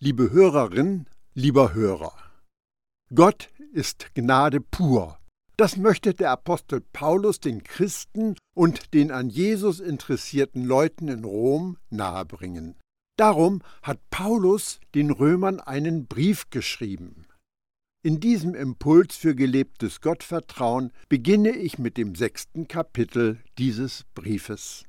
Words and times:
Liebe 0.00 0.32
Hörerin, 0.32 1.06
lieber 1.34 1.72
Hörer, 1.72 2.12
Gott 3.14 3.48
ist 3.72 4.12
Gnade 4.14 4.60
pur. 4.60 5.18
Das 5.56 5.76
möchte 5.76 6.14
der 6.14 6.32
Apostel 6.32 6.80
Paulus 6.80 7.38
den 7.38 7.62
Christen 7.62 8.34
und 8.54 8.92
den 8.92 9.12
an 9.12 9.30
Jesus 9.30 9.78
interessierten 9.78 10.64
Leuten 10.64 11.06
in 11.06 11.24
Rom 11.24 11.78
nahebringen. 11.90 12.76
Darum 13.16 13.62
hat 13.82 14.00
Paulus 14.10 14.80
den 14.96 15.12
Römern 15.12 15.60
einen 15.60 16.06
Brief 16.06 16.50
geschrieben. 16.50 17.26
In 18.02 18.18
diesem 18.18 18.56
Impuls 18.56 19.16
für 19.16 19.36
gelebtes 19.36 20.00
Gottvertrauen 20.00 20.92
beginne 21.08 21.50
ich 21.50 21.78
mit 21.78 21.96
dem 21.96 22.16
sechsten 22.16 22.66
Kapitel 22.66 23.38
dieses 23.58 24.04
Briefes. 24.14 24.84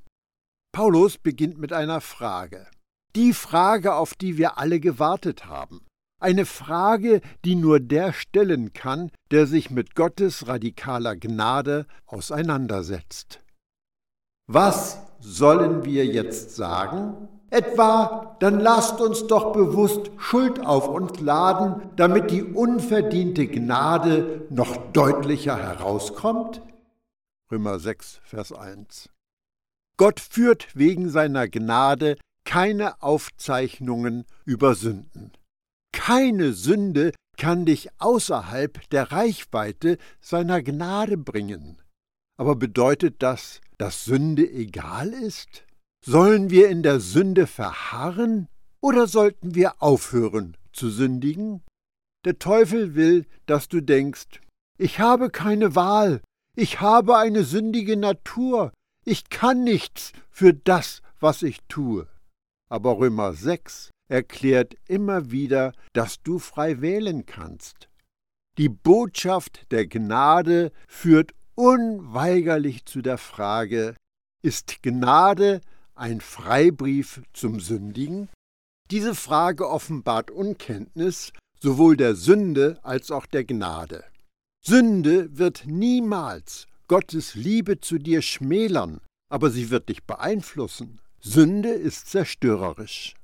Paulus 0.73 1.19
beginnt 1.19 1.59
mit 1.59 1.71
einer 1.71 2.01
Frage. 2.01 2.67
Die 3.15 3.33
Frage, 3.33 3.95
auf 3.95 4.13
die 4.13 4.37
wir 4.37 4.57
alle 4.57 4.81
gewartet 4.81 5.45
haben. 5.45 5.85
Eine 6.19 6.45
Frage, 6.45 7.21
die 7.45 7.55
nur 7.55 7.79
der 7.79 8.11
stellen 8.11 8.73
kann, 8.73 9.09
der 9.31 9.47
sich 9.47 9.69
mit 9.69 9.95
Gottes 9.95 10.47
radikaler 10.47 11.15
Gnade 11.15 11.85
auseinandersetzt. 12.05 13.39
Was 14.47 14.99
sollen 15.19 15.85
wir 15.85 16.05
jetzt 16.05 16.55
sagen? 16.55 17.29
Etwa, 17.49 18.35
dann 18.41 18.59
lasst 18.59 18.99
uns 18.99 19.27
doch 19.27 19.53
bewusst 19.53 20.11
Schuld 20.17 20.59
auf 20.59 20.89
uns 20.89 21.19
laden, 21.21 21.89
damit 21.95 22.31
die 22.31 22.43
unverdiente 22.43 23.47
Gnade 23.47 24.45
noch 24.49 24.91
deutlicher 24.91 25.57
herauskommt? 25.57 26.61
Römer 27.49 27.79
6, 27.79 28.19
Vers 28.23 28.51
1. 28.51 29.09
Gott 29.97 30.19
führt 30.19 30.75
wegen 30.75 31.09
seiner 31.09 31.47
Gnade 31.47 32.17
keine 32.55 33.03
Aufzeichnungen 33.03 34.23
über 34.45 34.75
Sünden. 34.75 35.33
Keine 35.91 36.53
Sünde 36.53 37.11
kann 37.37 37.65
dich 37.65 37.89
außerhalb 37.97 38.89
der 38.91 39.11
Reichweite 39.11 39.97
seiner 40.21 40.61
Gnade 40.63 41.17
bringen. 41.17 41.81
Aber 42.37 42.55
bedeutet 42.55 43.15
das, 43.19 43.59
dass 43.77 44.05
Sünde 44.05 44.49
egal 44.49 45.09
ist? 45.09 45.65
Sollen 46.01 46.49
wir 46.49 46.69
in 46.69 46.81
der 46.81 47.01
Sünde 47.01 47.45
verharren 47.45 48.47
oder 48.79 49.07
sollten 49.07 49.53
wir 49.53 49.83
aufhören 49.83 50.55
zu 50.71 50.89
sündigen? 50.89 51.61
Der 52.23 52.39
Teufel 52.39 52.95
will, 52.95 53.25
dass 53.47 53.67
du 53.67 53.81
denkst, 53.81 54.39
ich 54.77 55.01
habe 55.01 55.29
keine 55.29 55.75
Wahl, 55.75 56.21
ich 56.55 56.79
habe 56.79 57.17
eine 57.17 57.43
sündige 57.43 57.97
Natur, 57.97 58.71
ich 59.03 59.27
kann 59.27 59.65
nichts 59.65 60.13
für 60.29 60.53
das, 60.53 61.01
was 61.19 61.43
ich 61.43 61.59
tue. 61.67 62.07
Aber 62.69 62.97
Römer 62.97 63.33
6 63.33 63.91
erklärt 64.07 64.75
immer 64.87 65.31
wieder, 65.31 65.73
dass 65.93 66.21
du 66.21 66.39
frei 66.39 66.81
wählen 66.81 67.25
kannst. 67.25 67.89
Die 68.57 68.69
Botschaft 68.69 69.71
der 69.71 69.87
Gnade 69.87 70.71
führt 70.87 71.33
unweigerlich 71.55 72.85
zu 72.85 73.01
der 73.01 73.17
Frage, 73.17 73.95
ist 74.41 74.81
Gnade 74.83 75.61
ein 75.95 76.21
Freibrief 76.21 77.21
zum 77.33 77.59
Sündigen? 77.59 78.29
Diese 78.91 79.15
Frage 79.15 79.69
offenbart 79.69 80.29
Unkenntnis 80.29 81.33
sowohl 81.59 81.97
der 81.97 82.15
Sünde 82.15 82.79
als 82.83 83.09
auch 83.11 83.25
der 83.25 83.43
Gnade. 83.43 84.03
Sünde 84.63 85.37
wird 85.37 85.63
niemals 85.65 86.67
Gottes 86.87 87.33
Liebe 87.33 87.79
zu 87.79 87.97
dir 87.97 88.21
schmälern, 88.21 89.01
aber 89.29 89.49
sie 89.49 89.71
wird 89.71 89.89
dich 89.89 90.03
beeinflussen. 90.03 91.01
Sünde 91.27 91.69
ist 91.69 92.07
zerstörerisch. 92.07 93.15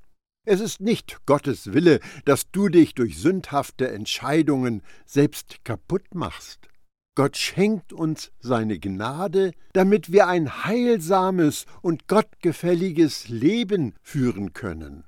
Es 0.44 0.58
ist 0.58 0.80
nicht 0.80 1.24
Gottes 1.24 1.72
Wille, 1.72 2.00
dass 2.24 2.50
du 2.50 2.68
dich 2.68 2.94
durch 2.94 3.16
sündhafte 3.16 3.92
Entscheidungen 3.92 4.82
selbst 5.06 5.64
kaputt 5.64 6.12
machst. 6.12 6.68
Gott 7.14 7.36
schenkt 7.36 7.92
uns 7.92 8.32
seine 8.40 8.80
Gnade, 8.80 9.52
damit 9.72 10.10
wir 10.10 10.26
ein 10.26 10.64
heilsames 10.64 11.64
und 11.80 12.08
gottgefälliges 12.08 13.28
Leben 13.28 13.94
führen 14.02 14.52
können. 14.52 15.04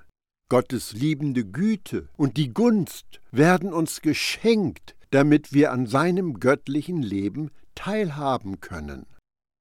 Gottes 0.49 0.93
liebende 0.93 1.45
Güte 1.45 2.09
und 2.17 2.37
die 2.37 2.55
Gunst 2.55 3.21
werden 3.33 3.73
uns 3.73 4.03
geschenkt, 4.03 4.95
damit 5.11 5.53
wir 5.53 5.73
an 5.73 5.87
seinem 5.87 6.39
göttlichen 6.39 7.03
Leben 7.03 7.51
teilhaben 7.75 8.61
können. 8.61 9.07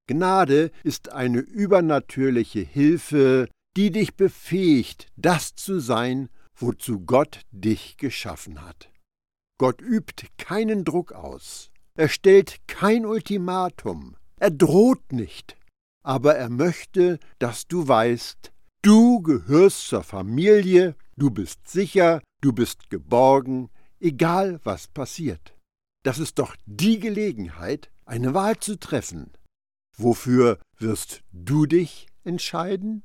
Gnade 0.07 0.71
ist 0.83 1.11
eine 1.11 1.39
übernatürliche 1.39 2.59
Hilfe, 2.59 3.47
die 3.77 3.91
dich 3.91 4.15
befähigt, 4.15 5.07
das 5.15 5.55
zu 5.55 5.79
sein, 5.79 6.29
wozu 6.55 6.99
Gott 6.99 7.41
dich 7.51 7.97
geschaffen 7.97 8.61
hat. 8.61 8.91
Gott 9.57 9.81
übt 9.81 10.27
keinen 10.37 10.83
Druck 10.83 11.13
aus, 11.13 11.71
er 11.95 12.09
stellt 12.09 12.57
kein 12.67 13.05
Ultimatum, 13.05 14.17
er 14.37 14.51
droht 14.51 15.11
nicht, 15.11 15.55
aber 16.03 16.35
er 16.35 16.49
möchte, 16.49 17.19
dass 17.39 17.67
du 17.67 17.87
weißt, 17.87 18.51
du 18.81 19.21
gehörst 19.21 19.87
zur 19.87 20.03
Familie, 20.03 20.95
du 21.15 21.31
bist 21.31 21.67
sicher, 21.67 22.21
du 22.41 22.51
bist 22.51 22.89
geborgen, 22.89 23.69
egal 23.99 24.59
was 24.63 24.87
passiert. 24.87 25.55
Das 26.03 26.19
ist 26.19 26.39
doch 26.39 26.55
die 26.65 26.99
Gelegenheit, 26.99 27.89
eine 28.05 28.33
Wahl 28.33 28.57
zu 28.57 28.77
treffen. 28.77 29.31
Wofür 29.97 30.59
wirst 30.77 31.23
du 31.31 31.65
dich 31.65 32.07
entscheiden? 32.23 33.03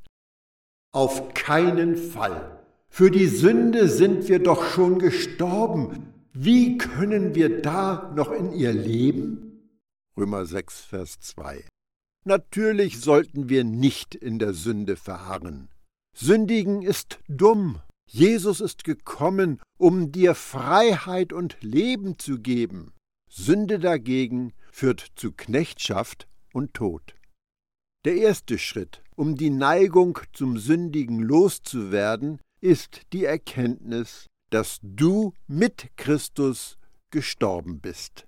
Auf 0.93 1.35
keinen 1.35 1.97
Fall. 1.97 2.59
Für 2.89 3.11
die 3.11 3.27
Sünde 3.27 3.89
sind 3.89 4.29
wir 4.29 4.39
doch 4.39 4.65
schon 4.65 4.99
gestorben. 4.99 6.15
Wie 6.33 6.79
können 6.79 7.35
wir 7.35 7.61
da 7.61 8.13
noch 8.15 8.33
in 8.33 8.53
ihr 8.53 8.73
leben? 8.73 9.73
Römer 10.17 10.47
6, 10.47 10.81
Vers 10.81 11.21
2. 11.21 11.65
Natürlich 12.25 13.01
sollten 13.01 13.49
wir 13.49 13.65
nicht 13.65 14.15
in 14.15 14.39
der 14.39 14.55
Sünde 14.55 14.97
verharren. 14.97 15.69
Sündigen 16.17 16.83
ist 16.83 17.19
dumm. 17.29 17.81
Jesus 18.11 18.61
ist 18.61 18.85
gekommen, 18.85 19.61
um 19.79 20.11
dir 20.11 20.35
Freiheit 20.35 21.33
und 21.33 21.59
Leben 21.61 22.19
zu 22.19 22.39
geben. 22.39 22.93
Sünde 23.31 23.79
dagegen 23.79 24.55
führt 24.73 25.07
zu 25.17 25.33
Knechtschaft 25.33 26.28
und 26.53 26.75
Tod. 26.75 27.15
Der 28.05 28.17
erste 28.17 28.59
Schritt, 28.59 29.03
um 29.17 29.37
die 29.37 29.51
Neigung 29.51 30.19
zum 30.33 30.59
Sündigen 30.59 31.21
loszuwerden, 31.21 32.41
ist 32.61 33.03
die 33.13 33.25
Erkenntnis, 33.25 34.27
dass 34.51 34.79
du 34.83 35.35
mit 35.47 35.91
Christus 35.97 36.79
gestorben 37.11 37.81
bist. 37.81 38.25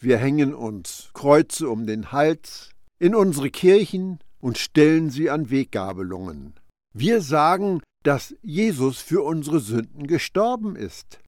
Wir 0.00 0.18
hängen 0.18 0.54
uns 0.54 1.10
Kreuze 1.14 1.68
um 1.68 1.86
den 1.86 2.12
Hals 2.12 2.70
in 2.98 3.14
unsere 3.14 3.50
Kirchen 3.50 4.18
und 4.38 4.58
stellen 4.58 5.10
sie 5.10 5.30
an 5.30 5.50
Weggabelungen. 5.50 6.54
Wir 6.92 7.22
sagen, 7.22 7.82
dass 8.02 8.34
Jesus 8.42 9.00
für 9.00 9.22
unsere 9.22 9.60
Sünden 9.60 10.06
gestorben 10.06 10.76
ist. 10.76 11.20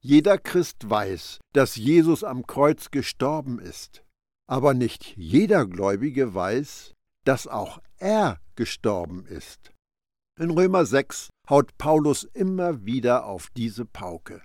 Jeder 0.00 0.36
Christ 0.36 0.90
weiß, 0.90 1.38
dass 1.52 1.76
Jesus 1.76 2.24
am 2.24 2.46
Kreuz 2.46 2.90
gestorben 2.90 3.58
ist. 3.58 4.02
Aber 4.46 4.74
nicht 4.74 5.16
jeder 5.16 5.66
Gläubige 5.66 6.34
weiß, 6.34 6.94
dass 7.24 7.46
auch 7.46 7.80
er 7.98 8.40
gestorben 8.56 9.26
ist. 9.26 9.72
In 10.38 10.50
Römer 10.50 10.84
6 10.84 11.30
haut 11.48 11.76
Paulus 11.78 12.24
immer 12.24 12.84
wieder 12.84 13.24
auf 13.26 13.48
diese 13.56 13.84
Pauke. 13.84 14.42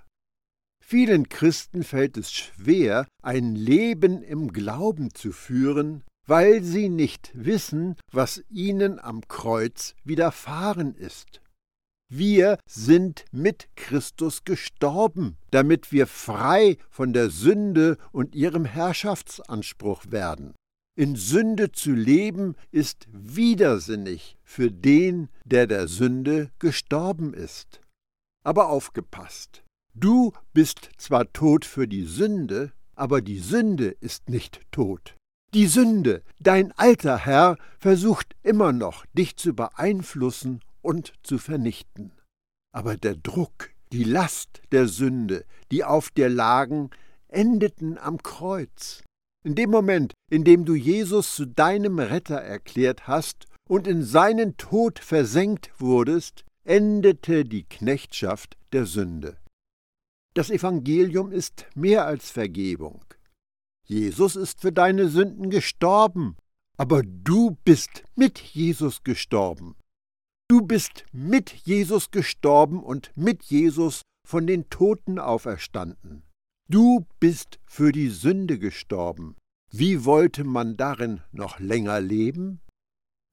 Vielen 0.84 1.28
Christen 1.28 1.82
fällt 1.84 2.16
es 2.16 2.32
schwer, 2.32 3.06
ein 3.22 3.54
Leben 3.54 4.22
im 4.22 4.52
Glauben 4.52 5.14
zu 5.14 5.32
führen, 5.32 6.02
weil 6.26 6.62
sie 6.62 6.88
nicht 6.88 7.30
wissen, 7.34 7.96
was 8.12 8.42
ihnen 8.48 8.98
am 8.98 9.26
Kreuz 9.28 9.94
widerfahren 10.04 10.94
ist. 10.94 11.40
Wir 12.12 12.58
sind 12.66 13.24
mit 13.30 13.68
Christus 13.76 14.42
gestorben, 14.44 15.36
damit 15.52 15.92
wir 15.92 16.08
frei 16.08 16.76
von 16.88 17.12
der 17.12 17.30
Sünde 17.30 17.98
und 18.10 18.34
ihrem 18.34 18.64
Herrschaftsanspruch 18.64 20.06
werden. 20.10 20.54
In 20.96 21.14
Sünde 21.14 21.70
zu 21.70 21.92
leben 21.92 22.56
ist 22.72 23.06
widersinnig 23.12 24.36
für 24.42 24.72
den, 24.72 25.28
der 25.44 25.68
der 25.68 25.86
Sünde 25.86 26.50
gestorben 26.58 27.32
ist. 27.32 27.80
Aber 28.42 28.70
aufgepasst, 28.70 29.62
du 29.94 30.32
bist 30.52 30.90
zwar 30.98 31.32
tot 31.32 31.64
für 31.64 31.86
die 31.86 32.04
Sünde, 32.04 32.72
aber 32.96 33.22
die 33.22 33.38
Sünde 33.38 33.94
ist 34.00 34.28
nicht 34.28 34.62
tot. 34.72 35.14
Die 35.54 35.66
Sünde, 35.66 36.22
dein 36.40 36.72
alter 36.72 37.18
Herr, 37.18 37.56
versucht 37.78 38.34
immer 38.42 38.72
noch, 38.72 39.06
dich 39.14 39.36
zu 39.36 39.54
beeinflussen 39.54 40.60
und 40.82 41.12
zu 41.22 41.38
vernichten. 41.38 42.12
Aber 42.72 42.96
der 42.96 43.16
Druck, 43.16 43.70
die 43.92 44.04
Last 44.04 44.62
der 44.72 44.86
Sünde, 44.88 45.44
die 45.70 45.84
auf 45.84 46.10
dir 46.10 46.28
lagen, 46.28 46.90
endeten 47.28 47.98
am 47.98 48.22
Kreuz. 48.22 49.02
In 49.44 49.54
dem 49.54 49.70
Moment, 49.70 50.12
in 50.30 50.44
dem 50.44 50.64
du 50.64 50.74
Jesus 50.74 51.34
zu 51.34 51.46
deinem 51.46 51.98
Retter 51.98 52.40
erklärt 52.40 53.08
hast 53.08 53.46
und 53.68 53.86
in 53.86 54.02
seinen 54.02 54.56
Tod 54.56 54.98
versenkt 54.98 55.70
wurdest, 55.78 56.44
endete 56.64 57.44
die 57.44 57.64
Knechtschaft 57.64 58.56
der 58.72 58.86
Sünde. 58.86 59.38
Das 60.34 60.50
Evangelium 60.50 61.32
ist 61.32 61.66
mehr 61.74 62.06
als 62.06 62.30
Vergebung. 62.30 63.04
Jesus 63.86 64.36
ist 64.36 64.60
für 64.60 64.72
deine 64.72 65.08
Sünden 65.08 65.50
gestorben, 65.50 66.36
aber 66.76 67.02
du 67.02 67.56
bist 67.64 68.04
mit 68.14 68.38
Jesus 68.38 69.02
gestorben. 69.02 69.74
Du 70.50 70.62
bist 70.62 71.04
mit 71.12 71.52
Jesus 71.64 72.10
gestorben 72.10 72.82
und 72.82 73.12
mit 73.14 73.44
Jesus 73.44 74.02
von 74.26 74.48
den 74.48 74.68
Toten 74.68 75.20
auferstanden. 75.20 76.24
Du 76.68 77.06
bist 77.20 77.60
für 77.66 77.92
die 77.92 78.08
Sünde 78.08 78.58
gestorben. 78.58 79.36
Wie 79.72 80.04
wollte 80.04 80.42
man 80.42 80.76
darin 80.76 81.20
noch 81.30 81.60
länger 81.60 82.00
leben? 82.00 82.58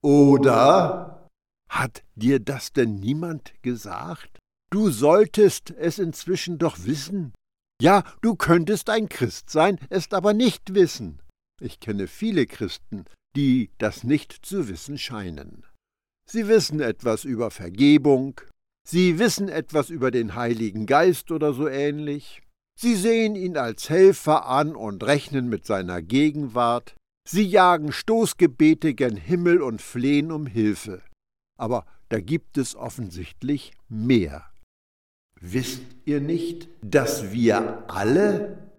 Oder 0.04 1.28
hat 1.72 2.04
dir 2.14 2.40
das 2.40 2.72
denn 2.72 3.00
niemand 3.00 3.56
gesagt? 3.64 4.38
Du 4.70 4.92
solltest 4.92 5.72
es 5.72 5.98
inzwischen 5.98 6.60
doch 6.60 6.86
wissen. 6.86 7.34
Ja, 7.82 8.04
du 8.22 8.36
könntest 8.36 8.92
ein 8.92 9.10
Christ 9.10 9.50
sein, 9.50 9.80
es 9.90 10.14
aber 10.14 10.36
nicht 10.36 10.76
wissen. 10.76 11.20
Ich 11.60 11.80
kenne 11.80 12.06
viele 12.06 12.46
Christen, 12.46 13.06
die 13.36 13.72
das 13.80 14.04
nicht 14.04 14.34
zu 14.46 14.68
wissen 14.68 15.00
scheinen. 15.00 15.66
Sie 16.30 16.48
wissen 16.48 16.80
etwas 16.80 17.24
über 17.24 17.52
Vergebung, 17.52 18.42
sie 18.84 19.18
wissen 19.20 19.50
etwas 19.50 19.90
über 19.90 20.12
den 20.12 20.36
Heiligen 20.36 20.86
Geist 20.86 21.32
oder 21.32 21.54
so 21.54 21.68
ähnlich, 21.68 22.42
sie 22.78 22.96
sehen 22.96 23.36
ihn 23.36 23.58
als 23.58 23.90
Helfer 23.90 24.48
an 24.48 24.76
und 24.76 25.04
rechnen 25.04 25.48
mit 25.48 25.66
seiner 25.66 26.02
Gegenwart, 26.02 26.98
Sie 27.30 27.44
jagen 27.44 27.92
Stoßgebete 27.92 28.94
gen 28.94 29.18
Himmel 29.18 29.62
und 29.62 29.82
flehen 29.82 30.32
um 30.32 30.46
Hilfe. 30.46 31.02
Aber 31.58 31.86
da 32.08 32.22
gibt 32.22 32.58
es 32.58 32.74
offensichtlich 32.74 33.74
mehr. 33.90 34.50
Wisst 35.42 35.84
ihr 36.06 36.22
nicht, 36.22 36.70
dass 36.82 37.34
wir 37.34 37.84
alle? 37.90 38.72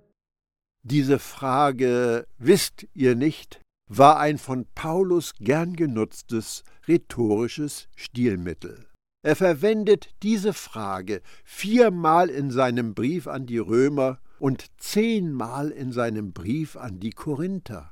Diese 0.82 1.18
Frage 1.18 2.26
wisst 2.38 2.86
ihr 2.94 3.16
nicht 3.16 3.60
war 3.88 4.18
ein 4.18 4.38
von 4.38 4.66
Paulus 4.74 5.32
gern 5.40 5.74
genutztes 5.74 6.62
rhetorisches 6.86 7.88
Stilmittel. 7.96 8.86
Er 9.22 9.34
verwendet 9.34 10.10
diese 10.22 10.52
Frage 10.52 11.22
viermal 11.44 12.30
in 12.30 12.50
seinem 12.50 12.94
Brief 12.94 13.26
an 13.26 13.46
die 13.46 13.58
Römer 13.58 14.20
und 14.38 14.66
zehnmal 14.78 15.70
in 15.70 15.92
seinem 15.92 16.32
Brief 16.32 16.76
an 16.76 17.00
die 17.00 17.10
Korinther. 17.10 17.90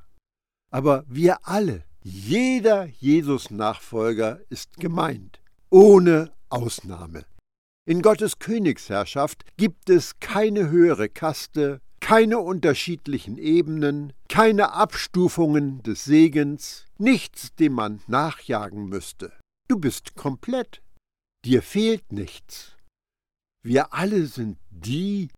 Aber 0.71 1.05
wir 1.09 1.39
alle, 1.43 1.85
jeder 2.03 2.85
Jesus-Nachfolger 2.87 4.41
ist 4.49 4.77
gemeint, 4.77 5.41
ohne 5.71 6.33
Ausnahme. 6.49 7.25
In 7.89 8.03
Gottes 8.03 8.39
Königsherrschaft 8.39 9.45
gibt 9.57 9.91
es 9.91 10.19
keine 10.21 10.71
höhere 10.71 11.09
Kaste, 11.09 11.81
keine 12.01 12.39
unterschiedlichen 12.39 13.39
Ebenen, 13.39 14.13
keine 14.37 14.75
Abstufungen 14.75 15.83
des 15.83 16.05
Segens, 16.05 16.85
nichts, 16.99 17.55
dem 17.55 17.73
man 17.73 18.03
nachjagen 18.07 18.87
müsste. 18.87 19.33
Du 19.67 19.79
bist 19.79 20.15
komplett, 20.15 20.83
dir 21.47 21.63
fehlt 21.63 22.13
nichts. 22.13 22.77
Wir 23.63 23.95
alle 23.95 24.27
sind 24.27 24.59
die, 24.69 25.31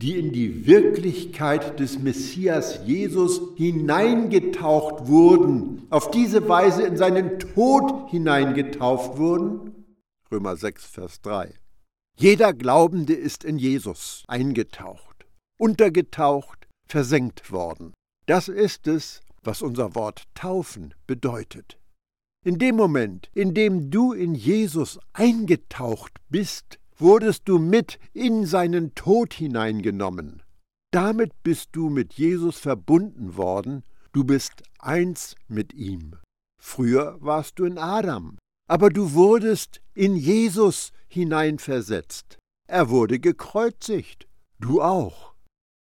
die 0.00 0.18
in 0.18 0.32
die 0.32 0.66
Wirklichkeit 0.66 1.78
des 1.80 1.98
Messias 1.98 2.80
Jesus 2.86 3.42
hineingetaucht 3.56 5.06
wurden, 5.06 5.86
auf 5.90 6.10
diese 6.10 6.48
Weise 6.48 6.82
in 6.84 6.96
seinen 6.96 7.38
Tod 7.38 8.08
hineingetauft 8.08 9.18
wurden? 9.18 9.84
Römer 10.32 10.56
6, 10.56 10.86
Vers 10.86 11.20
3. 11.20 11.52
Jeder 12.16 12.54
Glaubende 12.54 13.12
ist 13.12 13.44
in 13.44 13.58
Jesus 13.58 14.24
eingetaucht, 14.28 15.26
untergetaucht, 15.58 16.66
versenkt 16.88 17.52
worden. 17.52 17.92
Das 18.26 18.48
ist 18.48 18.86
es, 18.86 19.20
was 19.42 19.62
unser 19.62 19.94
Wort 19.94 20.24
taufen 20.34 20.94
bedeutet. 21.06 21.78
In 22.44 22.58
dem 22.58 22.76
Moment, 22.76 23.30
in 23.34 23.54
dem 23.54 23.90
du 23.90 24.12
in 24.12 24.34
Jesus 24.34 24.98
eingetaucht 25.12 26.12
bist, 26.28 26.78
wurdest 26.96 27.42
du 27.48 27.58
mit 27.58 27.98
in 28.12 28.46
seinen 28.46 28.94
Tod 28.94 29.34
hineingenommen. 29.34 30.42
Damit 30.92 31.32
bist 31.42 31.70
du 31.72 31.90
mit 31.90 32.14
Jesus 32.14 32.58
verbunden 32.58 33.36
worden, 33.36 33.82
du 34.12 34.24
bist 34.24 34.62
eins 34.78 35.34
mit 35.48 35.74
ihm. 35.74 36.16
Früher 36.60 37.18
warst 37.20 37.58
du 37.58 37.64
in 37.64 37.78
Adam, 37.78 38.38
aber 38.68 38.90
du 38.90 39.12
wurdest 39.12 39.82
in 39.94 40.16
Jesus 40.16 40.92
hineinversetzt. 41.08 42.38
Er 42.68 42.88
wurde 42.88 43.20
gekreuzigt, 43.20 44.26
du 44.58 44.82
auch. 44.82 45.34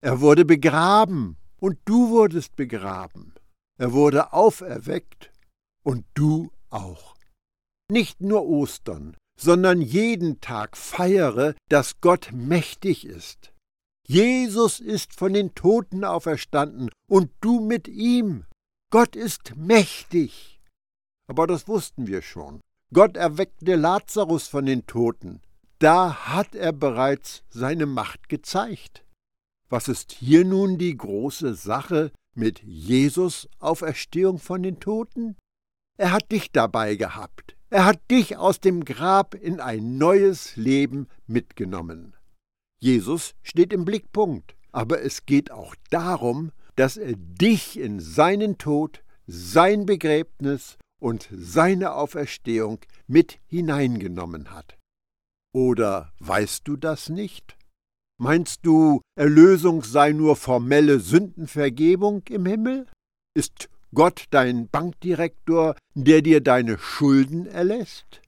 Er 0.01 0.21
wurde 0.21 0.45
begraben, 0.45 1.37
und 1.59 1.79
du 1.85 2.09
wurdest 2.09 2.55
begraben. 2.55 3.33
Er 3.77 3.93
wurde 3.93 4.33
auferweckt, 4.33 5.31
und 5.83 6.05
du 6.13 6.51
auch. 6.69 7.15
Nicht 7.91 8.21
nur 8.21 8.45
Ostern, 8.45 9.17
sondern 9.39 9.81
jeden 9.81 10.41
Tag 10.41 10.77
feiere, 10.77 11.55
dass 11.69 12.01
Gott 12.01 12.29
mächtig 12.31 13.05
ist. 13.05 13.53
Jesus 14.07 14.79
ist 14.79 15.15
von 15.15 15.33
den 15.33 15.55
Toten 15.55 16.03
auferstanden 16.03 16.89
und 17.09 17.31
du 17.41 17.59
mit 17.59 17.87
ihm. 17.87 18.45
Gott 18.91 19.15
ist 19.15 19.55
mächtig. 19.55 20.59
Aber 21.27 21.47
das 21.47 21.67
wussten 21.67 22.07
wir 22.07 22.21
schon. 22.21 22.59
Gott 22.93 23.17
erweckte 23.17 23.75
Lazarus 23.75 24.47
von 24.47 24.65
den 24.65 24.87
Toten. 24.87 25.41
Da 25.77 26.27
hat 26.27 26.55
er 26.55 26.73
bereits 26.73 27.43
seine 27.49 27.85
Macht 27.85 28.29
gezeigt. 28.29 29.03
Was 29.69 29.87
ist 29.87 30.11
hier 30.11 30.45
nun 30.45 30.79
die 30.79 30.97
große 30.97 31.53
Sache 31.53 32.11
mit 32.33 32.63
Jesus 32.63 33.47
Auferstehung 33.59 34.39
von 34.39 34.63
den 34.63 34.79
Toten? 34.79 35.37
Er 35.97 36.11
hat 36.11 36.31
dich 36.31 36.51
dabei 36.51 36.95
gehabt. 36.95 37.55
Er 37.69 37.85
hat 37.85 37.99
dich 38.09 38.37
aus 38.37 38.59
dem 38.59 38.83
Grab 38.83 39.35
in 39.35 39.59
ein 39.59 39.99
neues 39.99 40.55
Leben 40.55 41.07
mitgenommen. 41.27 42.15
Jesus 42.79 43.35
steht 43.43 43.71
im 43.71 43.85
Blickpunkt, 43.85 44.55
aber 44.71 45.03
es 45.03 45.27
geht 45.27 45.51
auch 45.51 45.75
darum, 45.91 46.51
dass 46.75 46.97
er 46.97 47.13
dich 47.15 47.77
in 47.77 47.99
seinen 47.99 48.57
Tod, 48.57 49.03
sein 49.27 49.85
Begräbnis 49.85 50.77
und 50.99 51.29
seine 51.31 51.93
Auferstehung 51.93 52.79
mit 53.05 53.39
hineingenommen 53.45 54.51
hat. 54.51 54.77
Oder 55.53 56.11
weißt 56.19 56.67
du 56.67 56.75
das 56.75 57.09
nicht? 57.09 57.58
Meinst 58.21 58.65
du, 58.65 58.99
Erlösung 59.15 59.81
sei 59.81 60.11
nur 60.11 60.35
formelle 60.35 60.99
Sündenvergebung 60.99 62.23
im 62.27 62.45
Himmel? 62.45 62.85
Ist 63.33 63.69
Gott 63.95 64.25
dein 64.31 64.67
Bankdirektor, 64.67 65.77
der 65.93 66.21
dir 66.21 66.41
deine 66.41 66.77
Schulden 66.77 67.45
erlässt? 67.45 68.21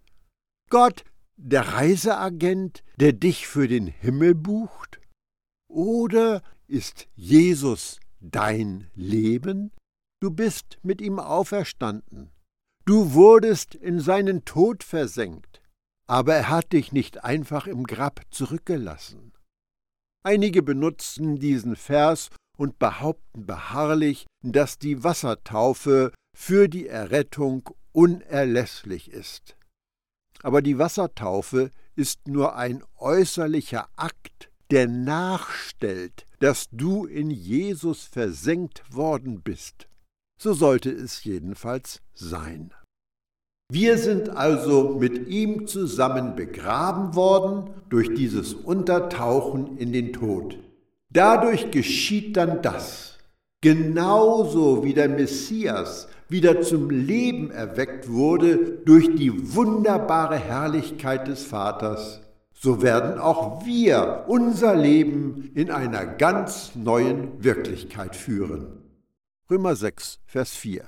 Gott 0.69 1.03
der 1.36 1.74
Reiseagent, 1.74 2.83
der 3.01 3.12
dich 3.12 3.48
für 3.48 3.67
den 3.67 3.88
Himmel 3.88 4.33
bucht? 4.33 5.01
Oder 5.67 6.41
ist 6.67 7.10
Jesus 7.15 8.00
dein 8.21 8.89
Leben? 8.95 9.71
Du 10.21 10.31
bist 10.31 10.77
mit 10.83 11.01
ihm 11.01 11.19
auferstanden. 11.19 12.31
Du 12.86 13.13
wurdest 13.13 13.75
in 13.75 14.00
seinen 14.00 14.45
Tod 14.45 14.86
versenkt, 14.86 15.62
aber 16.07 16.36
er 16.36 16.50
hat 16.50 16.71
dich 16.71 16.93
nicht 16.93 17.25
einfach 17.25 17.67
im 17.67 17.83
Grab 17.83 18.21
zurückgelassen. 18.29 19.33
Einige 20.24 20.62
benutzen 20.62 21.40
diesen 21.40 21.75
Vers, 21.75 22.30
und 22.62 22.78
behaupten 22.78 23.48
beharrlich, 23.48 24.28
dass 24.44 24.78
die 24.78 25.04
Wassertaufe 25.04 26.13
für 26.38 26.68
die 26.68 26.88
Errettung 26.88 27.68
unerlässlich 27.92 29.12
ist. 29.12 29.58
Aber 30.44 30.62
die 30.62 30.78
Wassertaufe 30.78 31.72
ist 31.96 32.28
nur 32.28 32.56
ein 32.56 32.84
äußerlicher 32.98 33.90
Akt, 33.96 34.51
der 34.70 34.88
nachstellt, 34.88 36.28
dass 36.40 36.68
du 36.72 37.06
in 37.06 37.32
Jesus 37.32 38.04
versenkt 38.04 38.84
worden 38.94 39.42
bist. 39.42 39.88
So 40.40 40.54
sollte 40.54 40.92
es 40.92 41.24
jedenfalls 41.24 42.00
sein. 42.13 42.75
Wir 43.74 43.98
sind 43.98 44.36
also 44.36 44.98
mit 45.00 45.30
ihm 45.30 45.66
zusammen 45.66 46.36
begraben 46.36 47.16
worden 47.16 47.70
durch 47.88 48.13
dieses 48.13 48.54
Untertauchen 48.54 49.78
in 49.78 49.94
den 49.94 50.12
Tod. 50.12 50.58
Dadurch 51.10 51.72
geschieht 51.72 52.36
dann 52.36 52.62
das. 52.62 53.18
Genauso 53.62 54.84
wie 54.84 54.94
der 54.94 55.08
Messias 55.08 56.10
wieder 56.28 56.62
zum 56.62 56.90
Leben 56.90 57.50
erweckt 57.50 58.10
wurde 58.10 58.58
durch 58.84 59.16
die 59.16 59.56
wunderbare 59.56 60.36
Herrlichkeit 60.36 61.30
des 61.30 61.46
Vaters, 61.46 62.20
so 62.51 62.82
werden 62.82 63.20
auch 63.20 63.66
wir 63.66 64.25
unser 64.28 64.75
Leben 64.75 65.50
in 65.56 65.72
einer 65.72 66.06
ganz 66.06 66.75
neuen 66.75 67.42
Wirklichkeit 67.42 68.18
führen. 68.18 68.84
Römer 69.50 69.78
6, 69.78 70.20
Vers 70.25 70.58
4. 70.58 70.84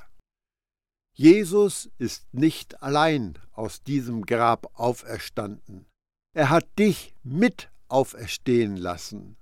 Jesus 1.15 1.91
ist 1.99 2.33
nicht 2.33 2.81
allein 2.81 3.37
aus 3.51 3.83
diesem 3.83 4.25
Grab 4.25 4.71
auferstanden. 4.73 5.85
Er 6.35 6.49
hat 6.49 6.67
dich 6.79 7.13
mit 7.23 7.69
auferstehen 7.87 8.75
lassen. 8.75 9.37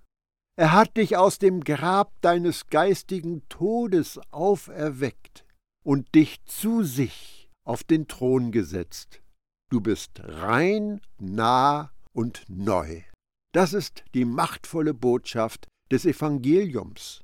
Er 0.57 0.73
hat 0.73 0.97
dich 0.97 1.15
aus 1.15 1.39
dem 1.39 1.63
Grab 1.63 2.11
deines 2.21 2.67
geistigen 2.67 3.47
Todes 3.47 4.19
auferweckt 4.31 5.45
und 5.83 6.13
dich 6.13 6.43
zu 6.45 6.83
sich 6.83 7.49
auf 7.63 7.83
den 7.83 8.07
Thron 8.07 8.51
gesetzt. 8.51 9.21
Du 9.69 9.79
bist 9.79 10.19
rein, 10.23 10.99
nah 11.19 11.91
und 12.11 12.43
neu. 12.49 13.01
Das 13.53 13.71
ist 13.71 14.03
die 14.13 14.25
machtvolle 14.25 14.93
Botschaft 14.93 15.67
des 15.89 16.05
Evangeliums. 16.05 17.23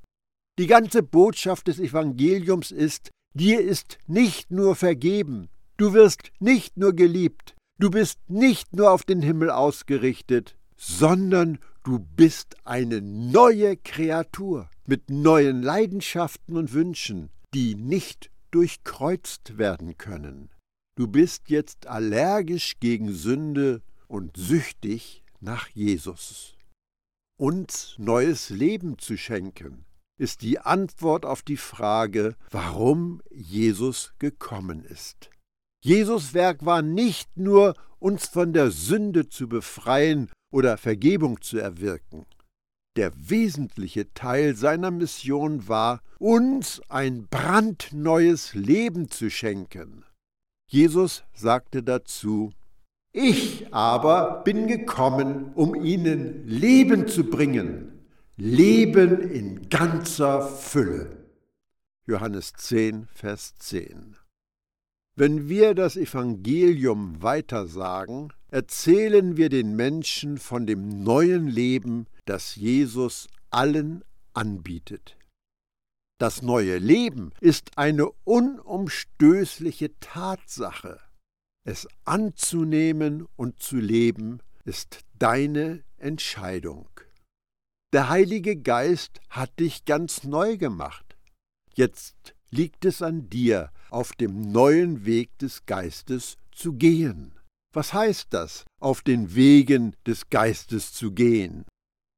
Die 0.57 0.67
ganze 0.67 1.03
Botschaft 1.03 1.67
des 1.67 1.79
Evangeliums 1.79 2.71
ist, 2.71 3.11
dir 3.37 3.61
ist 3.61 3.97
nicht 4.07 4.51
nur 4.51 4.75
vergeben, 4.75 5.49
du 5.77 5.93
wirst 5.93 6.31
nicht 6.39 6.77
nur 6.77 6.93
geliebt, 6.93 7.55
du 7.79 7.89
bist 7.89 8.19
nicht 8.27 8.73
nur 8.73 8.91
auf 8.91 9.03
den 9.03 9.21
Himmel 9.21 9.49
ausgerichtet, 9.49 10.57
sondern 10.75 11.59
du 11.83 11.99
bist 11.99 12.55
eine 12.65 13.01
neue 13.01 13.77
Kreatur 13.77 14.69
mit 14.85 15.09
neuen 15.09 15.61
Leidenschaften 15.61 16.57
und 16.57 16.73
Wünschen, 16.73 17.29
die 17.53 17.75
nicht 17.75 18.29
durchkreuzt 18.51 19.57
werden 19.57 19.97
können. 19.97 20.49
Du 20.95 21.07
bist 21.07 21.49
jetzt 21.49 21.87
allergisch 21.87 22.79
gegen 22.79 23.13
Sünde 23.13 23.81
und 24.07 24.35
süchtig 24.35 25.23
nach 25.39 25.69
Jesus. 25.69 26.55
Uns 27.39 27.95
neues 27.99 28.49
Leben 28.49 28.97
zu 28.97 29.15
schenken, 29.15 29.85
ist 30.17 30.41
die 30.41 30.59
Antwort 30.59 31.25
auf 31.25 31.41
die 31.41 31.57
Frage, 31.57 32.35
warum 32.51 33.21
Jesus 33.31 34.13
gekommen 34.19 34.83
ist. 34.83 35.29
Jesus 35.83 36.33
Werk 36.33 36.65
war 36.65 36.81
nicht 36.81 37.37
nur, 37.37 37.75
uns 37.99 38.27
von 38.27 38.53
der 38.53 38.71
Sünde 38.71 39.29
zu 39.29 39.47
befreien 39.47 40.29
oder 40.51 40.77
Vergebung 40.77 41.41
zu 41.41 41.57
erwirken. 41.57 42.25
Der 42.95 43.11
wesentliche 43.15 44.11
Teil 44.13 44.55
seiner 44.55 44.91
Mission 44.91 45.67
war, 45.67 46.01
uns 46.19 46.81
ein 46.89 47.27
brandneues 47.27 48.55
Leben 48.55 49.09
zu 49.09 49.29
schenken. 49.29 50.03
Jesus 50.69 51.23
sagte 51.33 51.83
dazu, 51.83 52.51
ich 53.13 53.73
aber 53.73 54.41
bin 54.43 54.67
gekommen, 54.67 55.51
um 55.55 55.75
ihnen 55.75 56.45
Leben 56.47 57.07
zu 57.07 57.23
bringen, 57.23 57.96
Leben 58.39 59.19
in 59.31 59.67
ganzer 59.67 60.47
Fülle. 60.47 61.25
Johannes 62.05 62.53
10, 62.53 63.07
Vers 63.07 63.55
10. 63.57 64.15
Wenn 65.15 65.49
wir 65.49 65.73
das 65.73 65.97
Evangelium 65.97 67.23
weitersagen, 67.23 68.31
erzählen 68.49 69.37
wir 69.37 69.49
den 69.49 69.75
Menschen 69.75 70.37
von 70.37 70.67
dem 70.67 71.01
neuen 71.01 71.47
Leben, 71.47 72.05
das 72.25 72.55
Jesus 72.55 73.27
allen 73.49 74.03
anbietet. 74.33 75.17
Das 76.19 76.43
neue 76.43 76.77
Leben 76.77 77.31
ist 77.41 77.75
eine 77.75 78.07
unumstößliche 78.23 79.99
Tatsache. 79.99 80.99
Es 81.63 81.87
anzunehmen 82.05 83.25
und 83.35 83.63
zu 83.63 83.77
leben 83.77 84.41
ist 84.63 84.99
deine 85.17 85.83
Entscheidung. 85.97 86.87
Der 87.93 88.09
Heilige 88.09 88.57
Geist 88.57 89.21
hat 89.29 89.59
dich 89.59 89.85
ganz 89.85 90.23
neu 90.23 90.57
gemacht. 90.57 91.17
Jetzt 91.73 92.35
liegt 92.49 92.85
es 92.85 93.01
an 93.01 93.29
dir, 93.29 93.71
auf 93.89 94.13
dem 94.13 94.51
neuen 94.51 95.05
Weg 95.05 95.37
des 95.39 95.65
Geistes 95.65 96.37
zu 96.51 96.73
gehen. 96.73 97.39
Was 97.73 97.93
heißt 97.93 98.27
das, 98.31 98.65
auf 98.81 99.01
den 99.01 99.35
Wegen 99.35 99.95
des 100.05 100.29
Geistes 100.29 100.93
zu 100.93 101.11
gehen? 101.11 101.65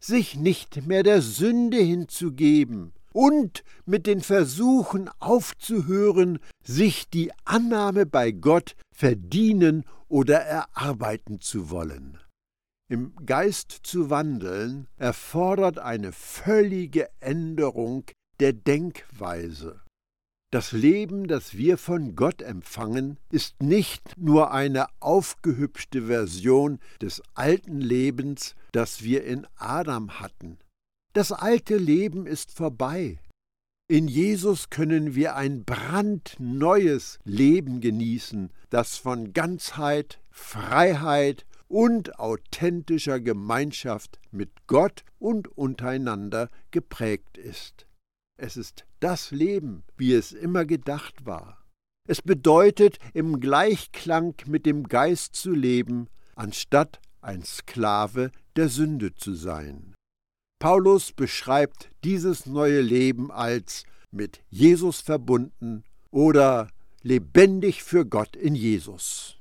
Sich 0.02 0.36
nicht 0.36 0.88
mehr 0.88 1.04
der 1.04 1.22
Sünde 1.22 1.78
hinzugeben, 1.78 2.94
und 3.14 3.64
mit 3.86 4.06
den 4.08 4.22
Versuchen 4.22 5.10
aufzuhören, 5.20 6.40
sich 6.64 7.10
die 7.10 7.32
Annahme 7.46 8.06
bei 8.06 8.32
Gott 8.32 8.76
verdienen 8.96 9.84
oder 10.08 10.40
erarbeiten 10.40 11.42
zu 11.42 11.70
wollen. 11.70 12.18
Im 12.92 13.14
Geist 13.24 13.72
zu 13.84 14.10
wandeln 14.10 14.88
erfordert 14.98 15.78
eine 15.78 16.12
völlige 16.12 17.08
Änderung 17.20 18.06
der 18.40 18.52
Denkweise. 18.52 19.82
Das 20.52 20.72
Leben, 20.72 21.28
das 21.28 21.56
wir 21.56 21.78
von 21.78 22.16
Gott 22.16 22.42
empfangen, 22.42 23.20
ist 23.32 23.62
nicht 23.62 24.18
nur 24.18 24.52
eine 24.52 24.88
aufgehübschte 25.00 26.08
Version 26.08 26.80
des 27.00 27.22
alten 27.36 27.80
Lebens, 27.80 28.56
das 28.72 29.04
wir 29.04 29.24
in 29.24 29.46
Adam 29.58 30.20
hatten. 30.20 30.58
Das 31.14 31.32
alte 31.32 31.78
Leben 31.78 32.26
ist 32.26 32.52
vorbei. 32.52 33.20
In 33.88 34.08
Jesus 34.08 34.72
können 34.72 35.14
wir 35.14 35.36
ein 35.36 35.64
brandneues 35.64 37.20
Leben 37.24 37.82
genießen, 37.82 38.52
das 38.72 38.98
von 38.98 39.34
Ganzheit, 39.34 40.20
Freiheit 40.32 41.46
und 41.70 42.20
authentischer 42.20 43.22
Gemeinschaft 43.22 44.20
mit 44.32 44.50
Gott 44.68 45.06
und 45.20 45.48
untereinander 45.58 46.50
geprägt 46.72 47.38
ist. 47.38 47.86
Es 48.38 48.58
ist 48.58 48.86
das 49.00 49.32
Leben, 49.32 49.84
wie 49.96 50.14
es 50.14 50.34
immer 50.34 50.66
gedacht 50.66 51.26
war. 51.26 51.64
Es 52.08 52.22
bedeutet, 52.22 52.98
im 53.14 53.40
Gleichklang 53.40 54.34
mit 54.48 54.66
dem 54.66 54.84
Geist 54.84 55.36
zu 55.36 55.52
leben, 55.52 56.08
anstatt 56.36 57.00
ein 57.22 57.44
Sklave 57.44 58.32
der 58.56 58.68
Sünde 58.70 59.14
zu 59.14 59.36
sein. 59.36 59.94
Paulus 60.60 61.14
beschreibt 61.14 61.90
dieses 62.04 62.46
neue 62.46 62.82
Leben 62.82 63.32
als 63.32 63.84
mit 64.12 64.42
Jesus 64.50 65.02
verbunden 65.02 65.84
oder 66.10 66.70
lebendig 67.04 67.84
für 67.84 68.06
Gott 68.06 68.36
in 68.36 68.56
Jesus. 68.56 69.39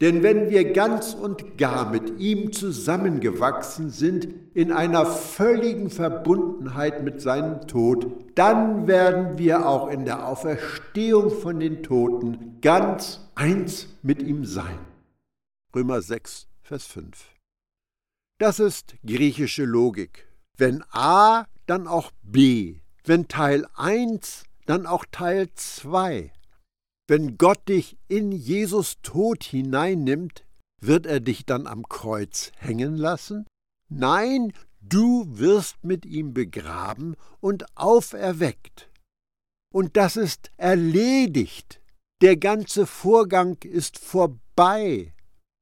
Denn 0.00 0.22
wenn 0.22 0.48
wir 0.48 0.72
ganz 0.72 1.12
und 1.12 1.58
gar 1.58 1.90
mit 1.90 2.20
ihm 2.20 2.52
zusammengewachsen 2.52 3.90
sind 3.90 4.28
in 4.54 4.70
einer 4.70 5.04
völligen 5.04 5.90
Verbundenheit 5.90 7.02
mit 7.02 7.20
seinem 7.20 7.66
Tod, 7.66 8.06
dann 8.36 8.86
werden 8.86 9.38
wir 9.38 9.68
auch 9.68 9.88
in 9.88 10.04
der 10.04 10.24
Auferstehung 10.24 11.30
von 11.30 11.58
den 11.58 11.82
Toten 11.82 12.60
ganz 12.60 13.28
eins 13.34 13.88
mit 14.02 14.22
ihm 14.22 14.44
sein. 14.44 14.78
Römer 15.74 16.00
6, 16.00 16.46
Vers 16.62 16.86
5. 16.86 17.34
Das 18.38 18.60
ist 18.60 18.94
griechische 19.04 19.64
Logik. 19.64 20.28
Wenn 20.56 20.84
A, 20.92 21.46
dann 21.66 21.88
auch 21.88 22.12
B. 22.22 22.76
Wenn 23.04 23.26
Teil 23.26 23.66
1, 23.74 24.44
dann 24.66 24.86
auch 24.86 25.04
Teil 25.10 25.48
2. 25.54 26.30
Wenn 27.08 27.38
Gott 27.38 27.66
dich 27.70 27.96
in 28.08 28.32
Jesus 28.32 28.98
Tod 29.02 29.42
hineinnimmt, 29.42 30.44
wird 30.82 31.06
er 31.06 31.20
dich 31.20 31.46
dann 31.46 31.66
am 31.66 31.88
Kreuz 31.88 32.52
hängen 32.58 32.96
lassen? 32.96 33.46
Nein, 33.88 34.52
du 34.82 35.24
wirst 35.26 35.82
mit 35.82 36.04
ihm 36.04 36.34
begraben 36.34 37.16
und 37.40 37.64
auferweckt. 37.76 38.90
Und 39.72 39.96
das 39.96 40.16
ist 40.16 40.50
erledigt. 40.58 41.80
Der 42.20 42.36
ganze 42.36 42.86
Vorgang 42.86 43.56
ist 43.62 43.98
vorbei. 43.98 45.14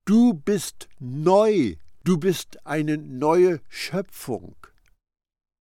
Du 0.05 0.35
bist 0.35 0.88
neu. 0.99 1.76
Du 2.03 2.19
bist 2.19 2.67
eine 2.67 2.99
neue 2.99 3.61
Schöpfung. 3.69 4.57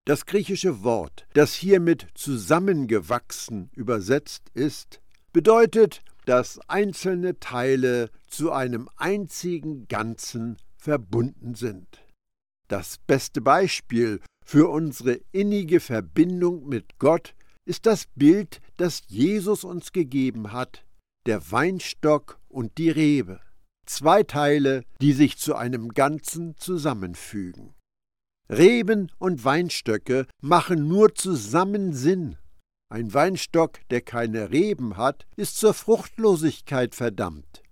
Das 0.04 0.26
griechische 0.26 0.82
Wort, 0.82 1.26
das 1.32 1.54
hiermit 1.54 2.08
zusammengewachsen 2.14 3.70
übersetzt 3.72 4.50
ist, 4.54 5.00
bedeutet, 5.32 6.02
dass 6.24 6.58
einzelne 6.68 7.38
Teile 7.38 8.10
zu 8.26 8.52
einem 8.52 8.88
einzigen 8.96 9.86
Ganzen 9.88 10.56
verbunden 10.76 11.54
sind. 11.54 12.02
Das 12.68 12.98
beste 13.06 13.40
Beispiel 13.40 14.20
für 14.44 14.68
unsere 14.68 15.20
innige 15.32 15.80
Verbindung 15.80 16.68
mit 16.68 16.98
Gott 16.98 17.34
ist 17.64 17.86
das 17.86 18.06
Bild, 18.14 18.60
das 18.76 19.02
Jesus 19.08 19.64
uns 19.64 19.92
gegeben 19.92 20.52
hat, 20.52 20.84
der 21.26 21.50
Weinstock 21.50 22.38
und 22.48 22.78
die 22.78 22.90
Rebe 22.90 23.40
zwei 23.86 24.22
Teile, 24.22 24.84
die 25.00 25.12
sich 25.12 25.38
zu 25.38 25.54
einem 25.54 25.90
Ganzen 25.90 26.56
zusammenfügen. 26.56 27.74
Reben 28.48 29.10
und 29.18 29.44
Weinstöcke 29.44 30.26
machen 30.40 30.86
nur 30.86 31.14
zusammen 31.14 31.92
Sinn. 31.92 32.36
Ein 32.88 33.12
Weinstock, 33.12 33.80
der 33.90 34.00
keine 34.00 34.50
Reben 34.50 34.96
hat, 34.96 35.26
ist 35.36 35.58
zur 35.58 35.74
Fruchtlosigkeit 35.74 36.94
verdammt. 36.94 37.62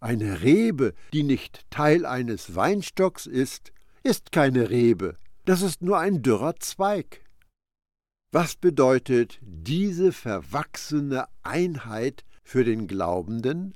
Eine 0.00 0.42
Rebe, 0.42 0.94
die 1.12 1.22
nicht 1.22 1.64
Teil 1.70 2.06
eines 2.06 2.54
Weinstocks 2.54 3.26
ist, 3.26 3.72
ist 4.02 4.30
keine 4.30 4.70
Rebe, 4.70 5.16
das 5.44 5.62
ist 5.62 5.82
nur 5.82 5.98
ein 5.98 6.22
dürrer 6.22 6.56
Zweig. 6.56 7.24
Was 8.30 8.56
bedeutet 8.56 9.38
diese 9.42 10.12
verwachsene 10.12 11.26
Einheit 11.42 12.24
für 12.48 12.64
den 12.64 12.86
Glaubenden. 12.86 13.74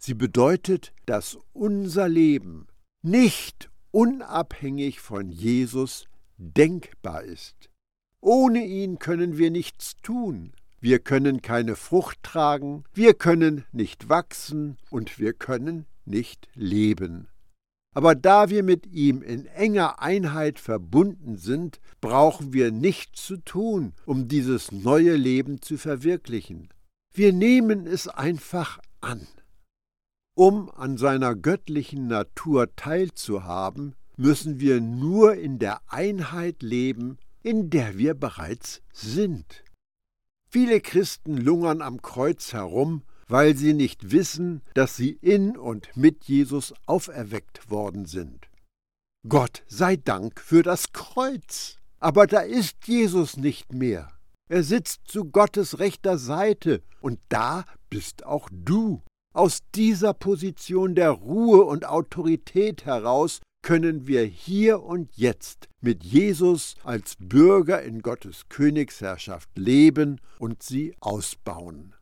Sie 0.00 0.14
bedeutet, 0.14 0.92
dass 1.06 1.38
unser 1.52 2.08
Leben 2.08 2.66
nicht 3.00 3.70
unabhängig 3.92 4.98
von 4.98 5.30
Jesus 5.30 6.06
denkbar 6.36 7.22
ist. 7.22 7.70
Ohne 8.20 8.64
ihn 8.64 8.98
können 8.98 9.38
wir 9.38 9.50
nichts 9.50 9.96
tun. 10.02 10.52
Wir 10.80 10.98
können 11.00 11.42
keine 11.42 11.74
Frucht 11.74 12.22
tragen, 12.22 12.84
wir 12.94 13.14
können 13.14 13.64
nicht 13.72 14.08
wachsen 14.08 14.76
und 14.90 15.18
wir 15.18 15.32
können 15.32 15.86
nicht 16.04 16.48
leben. 16.54 17.28
Aber 17.94 18.14
da 18.14 18.48
wir 18.48 18.62
mit 18.62 18.86
ihm 18.86 19.22
in 19.22 19.46
enger 19.46 20.00
Einheit 20.00 20.60
verbunden 20.60 21.36
sind, 21.36 21.80
brauchen 22.00 22.52
wir 22.52 22.70
nichts 22.70 23.26
zu 23.26 23.38
tun, 23.38 23.92
um 24.06 24.28
dieses 24.28 24.70
neue 24.70 25.16
Leben 25.16 25.62
zu 25.62 25.76
verwirklichen. 25.78 26.68
Wir 27.12 27.32
nehmen 27.32 27.86
es 27.86 28.06
einfach 28.06 28.78
an. 29.00 29.26
Um 30.36 30.70
an 30.70 30.96
seiner 30.96 31.34
göttlichen 31.34 32.06
Natur 32.06 32.76
teilzuhaben, 32.76 33.96
müssen 34.16 34.60
wir 34.60 34.80
nur 34.80 35.34
in 35.34 35.58
der 35.58 35.80
Einheit 35.88 36.62
leben, 36.62 37.18
in 37.48 37.70
der 37.70 37.96
wir 37.96 38.12
bereits 38.12 38.82
sind. 38.92 39.64
Viele 40.50 40.82
Christen 40.82 41.38
lungern 41.38 41.80
am 41.80 42.02
Kreuz 42.02 42.52
herum, 42.52 43.04
weil 43.26 43.56
sie 43.56 43.72
nicht 43.72 44.10
wissen, 44.10 44.60
dass 44.74 44.96
sie 44.96 45.12
in 45.12 45.56
und 45.56 45.88
mit 45.96 46.24
Jesus 46.24 46.74
auferweckt 46.84 47.70
worden 47.70 48.04
sind. 48.04 48.50
Gott 49.26 49.62
sei 49.66 49.96
Dank 49.96 50.42
für 50.42 50.62
das 50.62 50.92
Kreuz. 50.92 51.78
Aber 52.00 52.26
da 52.26 52.40
ist 52.40 52.86
Jesus 52.86 53.38
nicht 53.38 53.72
mehr. 53.72 54.10
Er 54.50 54.62
sitzt 54.62 55.08
zu 55.08 55.24
Gottes 55.24 55.78
rechter 55.78 56.18
Seite, 56.18 56.82
und 57.00 57.18
da 57.30 57.64
bist 57.88 58.26
auch 58.26 58.50
du. 58.52 59.02
Aus 59.32 59.60
dieser 59.74 60.12
Position 60.12 60.94
der 60.94 61.12
Ruhe 61.12 61.64
und 61.64 61.86
Autorität 61.86 62.84
heraus 62.84 63.40
können 63.62 64.06
wir 64.06 64.24
hier 64.24 64.82
und 64.82 65.16
jetzt 65.16 65.67
mit 65.80 66.04
Jesus 66.04 66.74
als 66.84 67.16
Bürger 67.18 67.82
in 67.82 68.02
Gottes 68.02 68.48
Königsherrschaft 68.48 69.48
leben 69.56 70.20
und 70.38 70.62
sie 70.62 70.94
ausbauen. 71.00 71.94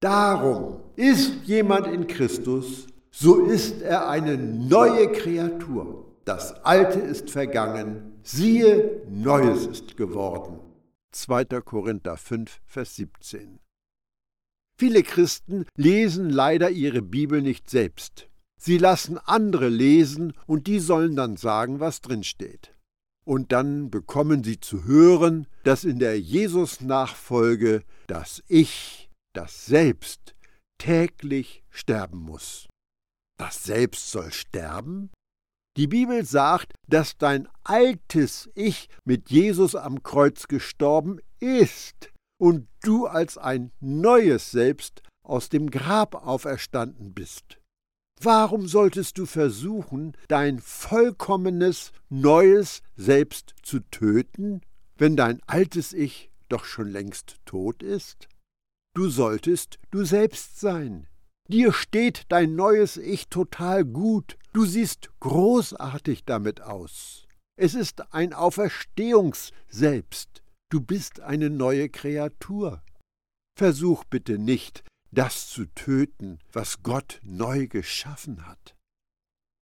Darum 0.00 0.80
ist 0.96 1.44
jemand 1.44 1.86
in 1.86 2.06
Christus, 2.06 2.88
so 3.10 3.44
ist 3.44 3.82
er 3.82 4.08
eine 4.08 4.36
neue 4.36 5.12
Kreatur. 5.12 6.16
Das 6.24 6.64
Alte 6.64 6.98
ist 6.98 7.30
vergangen, 7.30 8.18
siehe, 8.22 9.02
Neues 9.08 9.66
ist 9.66 9.96
geworden. 9.96 10.58
2. 11.12 11.44
Korinther 11.60 12.16
5, 12.16 12.60
Vers 12.64 12.96
17. 12.96 13.58
Viele 14.76 15.02
Christen 15.02 15.66
lesen 15.76 16.30
leider 16.30 16.70
ihre 16.70 17.02
Bibel 17.02 17.42
nicht 17.42 17.70
selbst. 17.70 18.28
Sie 18.58 18.78
lassen 18.78 19.18
andere 19.18 19.68
lesen 19.68 20.32
und 20.46 20.66
die 20.66 20.78
sollen 20.78 21.16
dann 21.16 21.36
sagen, 21.36 21.80
was 21.80 22.00
drinsteht. 22.00 22.74
Und 23.24 23.52
dann 23.52 23.90
bekommen 23.90 24.42
sie 24.42 24.58
zu 24.58 24.84
hören, 24.84 25.46
dass 25.64 25.84
in 25.84 25.98
der 25.98 26.18
Jesus-Nachfolge 26.20 27.84
das 28.06 28.42
Ich, 28.48 29.10
das 29.32 29.66
Selbst, 29.66 30.34
täglich 30.78 31.62
sterben 31.70 32.18
muss. 32.18 32.68
Das 33.38 33.62
Selbst 33.62 34.10
soll 34.10 34.32
sterben? 34.32 35.10
Die 35.76 35.86
Bibel 35.86 36.24
sagt, 36.24 36.74
dass 36.86 37.16
dein 37.16 37.48
altes 37.64 38.50
Ich 38.54 38.88
mit 39.04 39.30
Jesus 39.30 39.74
am 39.74 40.02
Kreuz 40.02 40.48
gestorben 40.48 41.18
ist 41.40 42.12
und 42.38 42.68
du 42.82 43.06
als 43.06 43.38
ein 43.38 43.72
neues 43.80 44.50
Selbst 44.50 45.02
aus 45.22 45.48
dem 45.48 45.70
Grab 45.70 46.26
auferstanden 46.26 47.14
bist. 47.14 47.61
Warum 48.24 48.68
solltest 48.68 49.18
du 49.18 49.26
versuchen, 49.26 50.16
dein 50.28 50.60
vollkommenes, 50.60 51.90
neues 52.08 52.80
Selbst 52.94 53.56
zu 53.62 53.80
töten, 53.90 54.60
wenn 54.96 55.16
dein 55.16 55.40
altes 55.48 55.92
Ich 55.92 56.30
doch 56.48 56.64
schon 56.64 56.88
längst 56.88 57.38
tot 57.46 57.82
ist? 57.82 58.28
Du 58.94 59.08
solltest 59.08 59.80
du 59.90 60.04
selbst 60.04 60.60
sein. 60.60 61.08
Dir 61.48 61.72
steht 61.72 62.26
dein 62.28 62.54
neues 62.54 62.96
Ich 62.96 63.26
total 63.26 63.84
gut. 63.84 64.38
Du 64.52 64.66
siehst 64.66 65.10
großartig 65.18 66.24
damit 66.24 66.60
aus. 66.60 67.26
Es 67.56 67.74
ist 67.74 68.14
ein 68.14 68.34
Auferstehungsselbst. 68.34 70.44
Du 70.70 70.80
bist 70.80 71.18
eine 71.18 71.50
neue 71.50 71.88
Kreatur. 71.88 72.84
Versuch 73.58 74.04
bitte 74.04 74.38
nicht, 74.38 74.84
das 75.12 75.48
zu 75.48 75.66
töten, 75.66 76.38
was 76.52 76.82
Gott 76.82 77.20
neu 77.22 77.68
geschaffen 77.68 78.46
hat. 78.46 78.74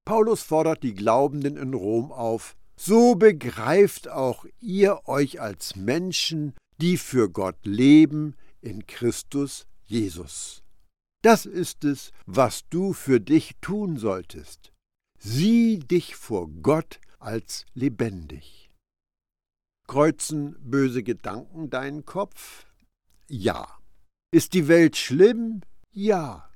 Paulus 0.07 0.43
fordert 0.43 0.83
die 0.83 0.95
Glaubenden 0.95 1.57
in 1.57 1.75
Rom 1.75 2.13
auf, 2.13 2.57
so 2.77 3.15
begreift 3.15 4.09
auch 4.09 4.47
ihr 4.61 5.07
euch 5.07 5.41
als 5.41 5.77
Menschen, 5.77 6.55
die 6.79 6.97
für 6.97 7.29
Gott 7.29 7.59
leben, 7.65 8.35
in 8.63 8.87
Christus 8.87 9.67
Jesus. 9.85 10.63
Das 11.23 11.45
ist 11.45 11.85
es, 11.85 12.13
was 12.25 12.67
du 12.71 12.93
für 12.93 13.21
dich 13.21 13.57
tun 13.61 13.99
solltest. 13.99 14.73
Sieh 15.19 15.79
dich 15.81 16.17
vor 16.17 16.49
Gott 16.49 17.01
als 17.19 17.67
lebendig. 17.75 18.71
Kreuzen 19.87 20.57
böse 20.61 21.03
Gedanken 21.03 21.69
deinen 21.69 22.07
Kopf? 22.07 22.67
Ja. 23.29 23.80
Ist 24.33 24.55
die 24.55 24.69
Welt 24.69 24.97
schlimm? 24.97 25.62
Ja. 25.90 26.49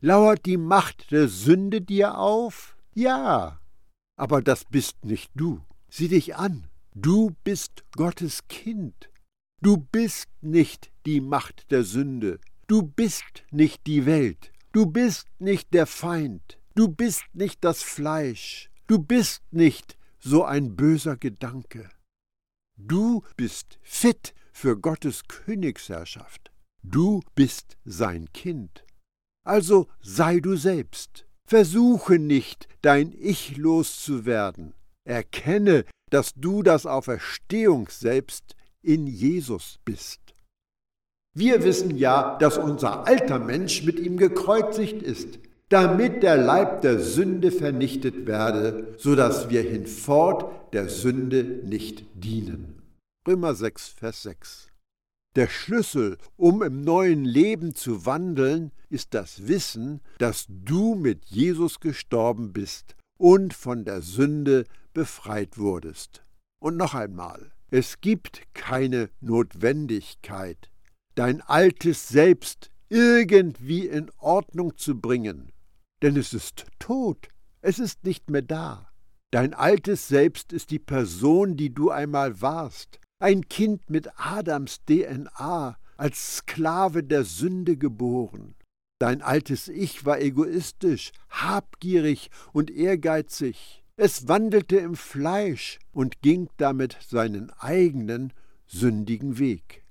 Lauert 0.00 0.44
die 0.44 0.58
Macht 0.58 1.10
der 1.12 1.28
Sünde 1.28 1.80
dir 1.80 2.18
auf? 2.18 2.76
Ja. 2.94 3.60
Aber 4.16 4.42
das 4.42 4.64
bist 4.66 5.04
nicht 5.04 5.30
du. 5.34 5.62
Sieh 5.88 6.08
dich 6.08 6.36
an. 6.36 6.68
Du 6.94 7.34
bist 7.42 7.84
Gottes 7.96 8.48
Kind. 8.48 9.08
Du 9.62 9.78
bist 9.78 10.28
nicht 10.42 10.90
die 11.06 11.22
Macht 11.22 11.70
der 11.70 11.84
Sünde. 11.84 12.38
Du 12.66 12.82
bist 12.82 13.44
nicht 13.50 13.86
die 13.86 14.04
Welt. 14.04 14.52
Du 14.72 14.84
bist 14.84 15.26
nicht 15.38 15.72
der 15.72 15.86
Feind. 15.86 16.58
Du 16.74 16.88
bist 16.88 17.24
nicht 17.32 17.64
das 17.64 17.82
Fleisch. 17.82 18.70
Du 18.86 18.98
bist 18.98 19.42
nicht 19.50 19.96
so 20.18 20.44
ein 20.44 20.76
böser 20.76 21.16
Gedanke. 21.16 21.88
Du 22.76 23.22
bist 23.36 23.78
fit 23.82 24.34
für 24.52 24.78
Gottes 24.78 25.22
Königsherrschaft. 25.28 26.51
Du 26.82 27.20
bist 27.34 27.76
sein 27.84 28.28
Kind. 28.32 28.84
Also 29.44 29.86
sei 30.00 30.40
du 30.40 30.56
selbst. 30.56 31.26
Versuche 31.46 32.18
nicht, 32.18 32.68
dein 32.82 33.12
Ich 33.18 33.56
loszuwerden. 33.56 34.74
Erkenne, 35.04 35.84
dass 36.10 36.34
du 36.34 36.62
das 36.62 36.86
Auferstehungsselbst 36.86 38.54
in 38.82 39.06
Jesus 39.06 39.78
bist. 39.84 40.20
Wir 41.34 41.64
wissen 41.64 41.96
ja, 41.96 42.36
dass 42.38 42.58
unser 42.58 43.06
alter 43.06 43.38
Mensch 43.38 43.84
mit 43.84 43.98
ihm 43.98 44.16
gekreuzigt 44.16 45.02
ist, 45.02 45.38
damit 45.68 46.22
der 46.22 46.36
Leib 46.36 46.82
der 46.82 46.98
Sünde 46.98 47.50
vernichtet 47.50 48.26
werde, 48.26 48.94
so 48.98 49.14
dass 49.14 49.48
wir 49.48 49.62
hinfort 49.62 50.74
der 50.74 50.88
Sünde 50.88 51.44
nicht 51.44 52.04
dienen. 52.14 52.82
Römer 53.26 53.54
6, 53.54 53.88
Vers 53.88 54.22
6. 54.24 54.71
Der 55.34 55.48
Schlüssel, 55.48 56.18
um 56.36 56.62
im 56.62 56.82
neuen 56.82 57.24
Leben 57.24 57.74
zu 57.74 58.04
wandeln, 58.04 58.70
ist 58.90 59.14
das 59.14 59.48
Wissen, 59.48 60.02
dass 60.18 60.44
du 60.48 60.94
mit 60.94 61.24
Jesus 61.24 61.80
gestorben 61.80 62.52
bist 62.52 62.96
und 63.18 63.54
von 63.54 63.86
der 63.86 64.02
Sünde 64.02 64.64
befreit 64.92 65.56
wurdest. 65.56 66.22
Und 66.60 66.76
noch 66.76 66.92
einmal, 66.94 67.50
es 67.70 68.02
gibt 68.02 68.42
keine 68.52 69.08
Notwendigkeit, 69.20 70.70
dein 71.14 71.40
altes 71.40 72.08
Selbst 72.08 72.68
irgendwie 72.90 73.86
in 73.86 74.10
Ordnung 74.18 74.76
zu 74.76 75.00
bringen, 75.00 75.50
denn 76.02 76.18
es 76.18 76.34
ist 76.34 76.66
tot, 76.78 77.28
es 77.62 77.78
ist 77.78 78.04
nicht 78.04 78.28
mehr 78.28 78.42
da. 78.42 78.90
Dein 79.30 79.54
altes 79.54 80.08
Selbst 80.08 80.52
ist 80.52 80.70
die 80.70 80.78
Person, 80.78 81.56
die 81.56 81.72
du 81.72 81.88
einmal 81.88 82.42
warst, 82.42 83.00
ein 83.22 83.48
Kind 83.48 83.88
mit 83.88 84.08
Adams 84.16 84.80
DNA, 84.86 85.76
als 85.96 86.38
Sklave 86.38 87.04
der 87.04 87.24
Sünde 87.24 87.76
geboren. 87.76 88.54
Dein 88.98 89.22
altes 89.22 89.68
Ich 89.68 90.04
war 90.04 90.20
egoistisch, 90.20 91.12
habgierig 91.30 92.30
und 92.52 92.70
ehrgeizig. 92.70 93.84
Es 93.96 94.26
wandelte 94.26 94.76
im 94.76 94.96
Fleisch 94.96 95.78
und 95.92 96.20
ging 96.22 96.48
damit 96.56 96.96
seinen 97.08 97.50
eigenen 97.50 98.32
sündigen 98.66 99.38
Weg. 99.38 99.84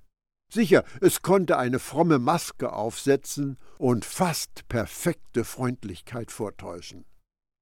Sicher, 0.53 0.83
es 0.99 1.21
konnte 1.21 1.57
eine 1.57 1.79
fromme 1.79 2.19
Maske 2.19 2.73
aufsetzen 2.73 3.57
und 3.77 4.03
fast 4.03 4.67
perfekte 4.67 5.45
Freundlichkeit 5.45 6.31
vortäuschen. 6.31 7.05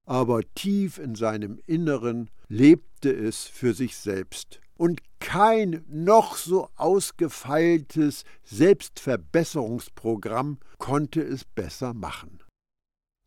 Aber 0.06 0.40
tief 0.54 0.98
in 0.98 1.14
seinem 1.14 1.60
Inneren 1.66 2.30
lebte 2.48 3.12
es 3.12 3.44
für 3.44 3.74
sich 3.74 3.96
selbst 3.96 4.60
und 4.76 5.00
Kein 5.20 5.84
noch 5.86 6.36
so 6.36 6.68
ausgefeiltes 6.76 8.24
Selbstverbesserungsprogramm 8.42 10.58
konnte 10.78 11.22
es 11.22 11.44
besser 11.44 11.94
machen. 11.94 12.42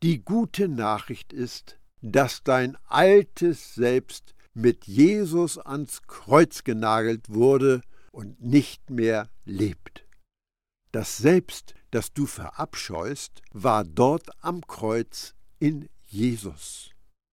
Die 0.02 0.22
gute 0.22 0.68
Nachricht 0.68 1.32
ist, 1.32 1.78
dass 2.02 2.42
dein 2.42 2.76
altes 2.84 3.74
Selbst 3.74 4.34
mit 4.52 4.86
Jesus 4.86 5.56
ans 5.56 6.02
Kreuz 6.02 6.64
genagelt 6.64 7.30
wurde 7.30 7.80
und 8.12 8.42
nicht 8.42 8.90
mehr 8.90 9.30
lebt. 9.44 10.06
Das 10.92 11.16
Selbst, 11.16 11.74
das 11.90 12.12
du 12.12 12.26
verabscheust, 12.26 13.40
war 13.52 13.84
dort 13.84 14.28
am 14.44 14.60
Kreuz 14.66 15.34
in 15.58 15.88
Jesus. 16.02 16.90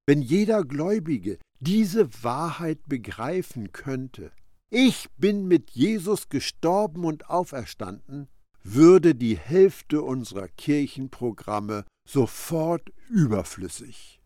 Wenn 0.08 0.22
jeder 0.22 0.64
Gläubige 0.64 1.38
diese 1.60 2.24
Wahrheit 2.24 2.80
begreifen 2.88 3.72
könnte, 3.72 4.32
ich 4.72 5.10
bin 5.18 5.48
mit 5.48 5.72
Jesus 5.72 6.30
gestorben 6.30 7.04
und 7.04 7.30
auferstanden, 7.30 8.30
würde 8.64 9.16
die 9.16 9.38
Hälfte 9.38 10.02
unserer 10.02 10.48
Kirchenprogramme 10.48 11.86
sofort 12.08 12.90
überflüssig. 13.10 14.22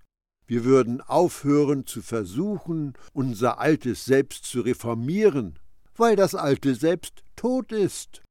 Wir 0.48 0.64
würden 0.64 1.02
aufhören 1.02 1.88
zu 1.88 2.04
versuchen, 2.04 2.94
unser 3.14 3.60
altes 3.60 4.06
Selbst 4.06 4.46
zu 4.46 4.62
reformieren, 4.62 5.58
weil 5.96 6.16
das 6.16 6.36
alte 6.36 6.76
Selbst 6.76 7.24
tot 7.36 7.72
ist. 7.72 8.22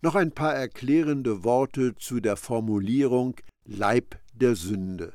Noch 0.00 0.14
ein 0.14 0.30
paar 0.30 0.54
erklärende 0.54 1.42
Worte 1.42 1.96
zu 1.96 2.20
der 2.20 2.36
Formulierung 2.36 3.34
Leib 3.64 4.20
der 4.32 4.54
Sünde. 4.54 5.12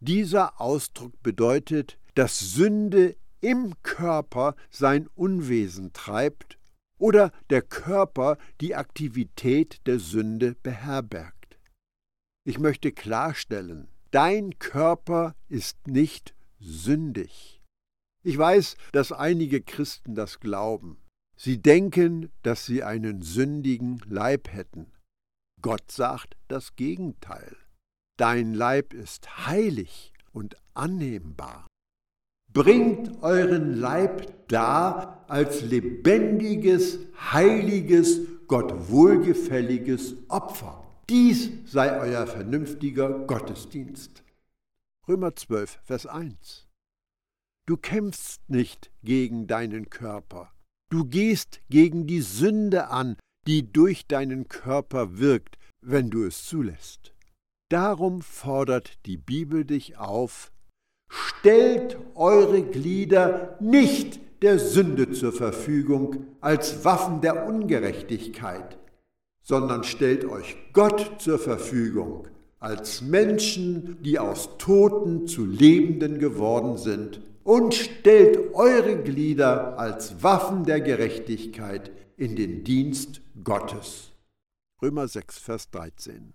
Dieser 0.00 0.60
Ausdruck 0.60 1.22
bedeutet, 1.22 1.98
dass 2.14 2.38
Sünde 2.38 3.16
im 3.42 3.74
Körper 3.82 4.56
sein 4.70 5.08
Unwesen 5.14 5.92
treibt 5.92 6.58
oder 6.96 7.32
der 7.50 7.60
Körper 7.60 8.38
die 8.60 8.74
Aktivität 8.74 9.86
der 9.86 9.98
Sünde 9.98 10.54
beherbergt. 10.62 11.58
Ich 12.44 12.58
möchte 12.58 12.92
klarstellen, 12.92 13.88
dein 14.12 14.58
Körper 14.58 15.34
ist 15.48 15.86
nicht 15.86 16.34
sündig. 16.60 17.60
Ich 18.24 18.38
weiß, 18.38 18.76
dass 18.92 19.10
einige 19.10 19.60
Christen 19.60 20.14
das 20.14 20.38
glauben. 20.38 21.02
Sie 21.36 21.60
denken, 21.60 22.30
dass 22.42 22.64
sie 22.66 22.84
einen 22.84 23.22
sündigen 23.22 24.00
Leib 24.06 24.48
hätten. 24.52 24.92
Gott 25.60 25.90
sagt 25.90 26.36
das 26.46 26.76
Gegenteil. 26.76 27.56
Dein 28.16 28.54
Leib 28.54 28.94
ist 28.94 29.46
heilig 29.46 30.12
und 30.30 30.56
annehmbar. 30.74 31.66
Bringt 32.52 33.22
euren 33.22 33.76
Leib 33.76 34.48
dar 34.48 35.24
als 35.26 35.62
lebendiges, 35.62 36.98
heiliges, 37.32 38.20
Gott 38.46 38.90
wohlgefälliges 38.90 40.16
Opfer. 40.28 40.84
Dies 41.08 41.50
sei 41.64 41.98
euer 41.98 42.26
vernünftiger 42.26 43.20
Gottesdienst. 43.20 44.22
Römer 45.08 45.34
12, 45.34 45.78
Vers 45.82 46.06
1. 46.06 46.68
Du 47.64 47.78
kämpfst 47.78 48.42
nicht 48.48 48.90
gegen 49.02 49.46
deinen 49.46 49.88
Körper. 49.88 50.52
Du 50.90 51.06
gehst 51.06 51.62
gegen 51.70 52.06
die 52.06 52.20
Sünde 52.20 52.88
an, 52.88 53.16
die 53.46 53.72
durch 53.72 54.06
deinen 54.06 54.48
Körper 54.48 55.18
wirkt, 55.18 55.56
wenn 55.80 56.10
du 56.10 56.24
es 56.24 56.44
zulässt. 56.44 57.14
Darum 57.70 58.20
fordert 58.20 58.98
die 59.06 59.16
Bibel 59.16 59.64
dich 59.64 59.96
auf, 59.96 60.51
stellt 61.12 61.98
eure 62.14 62.62
Glieder 62.62 63.56
nicht 63.60 64.20
der 64.42 64.58
Sünde 64.58 65.12
zur 65.12 65.32
Verfügung 65.32 66.26
als 66.40 66.84
Waffen 66.84 67.20
der 67.20 67.46
Ungerechtigkeit, 67.46 68.78
sondern 69.42 69.84
stellt 69.84 70.24
euch 70.24 70.56
Gott 70.72 71.20
zur 71.20 71.38
Verfügung 71.38 72.28
als 72.58 73.02
Menschen, 73.02 73.98
die 74.02 74.18
aus 74.18 74.56
Toten 74.56 75.26
zu 75.26 75.44
Lebenden 75.44 76.18
geworden 76.18 76.78
sind, 76.78 77.20
und 77.44 77.74
stellt 77.74 78.54
eure 78.54 79.02
Glieder 79.02 79.78
als 79.78 80.22
Waffen 80.22 80.64
der 80.64 80.80
Gerechtigkeit 80.80 81.90
in 82.16 82.36
den 82.36 82.62
Dienst 82.62 83.20
Gottes. 83.42 84.12
Römer 84.80 85.08
6, 85.08 85.38
Vers 85.38 85.70
13. 85.70 86.34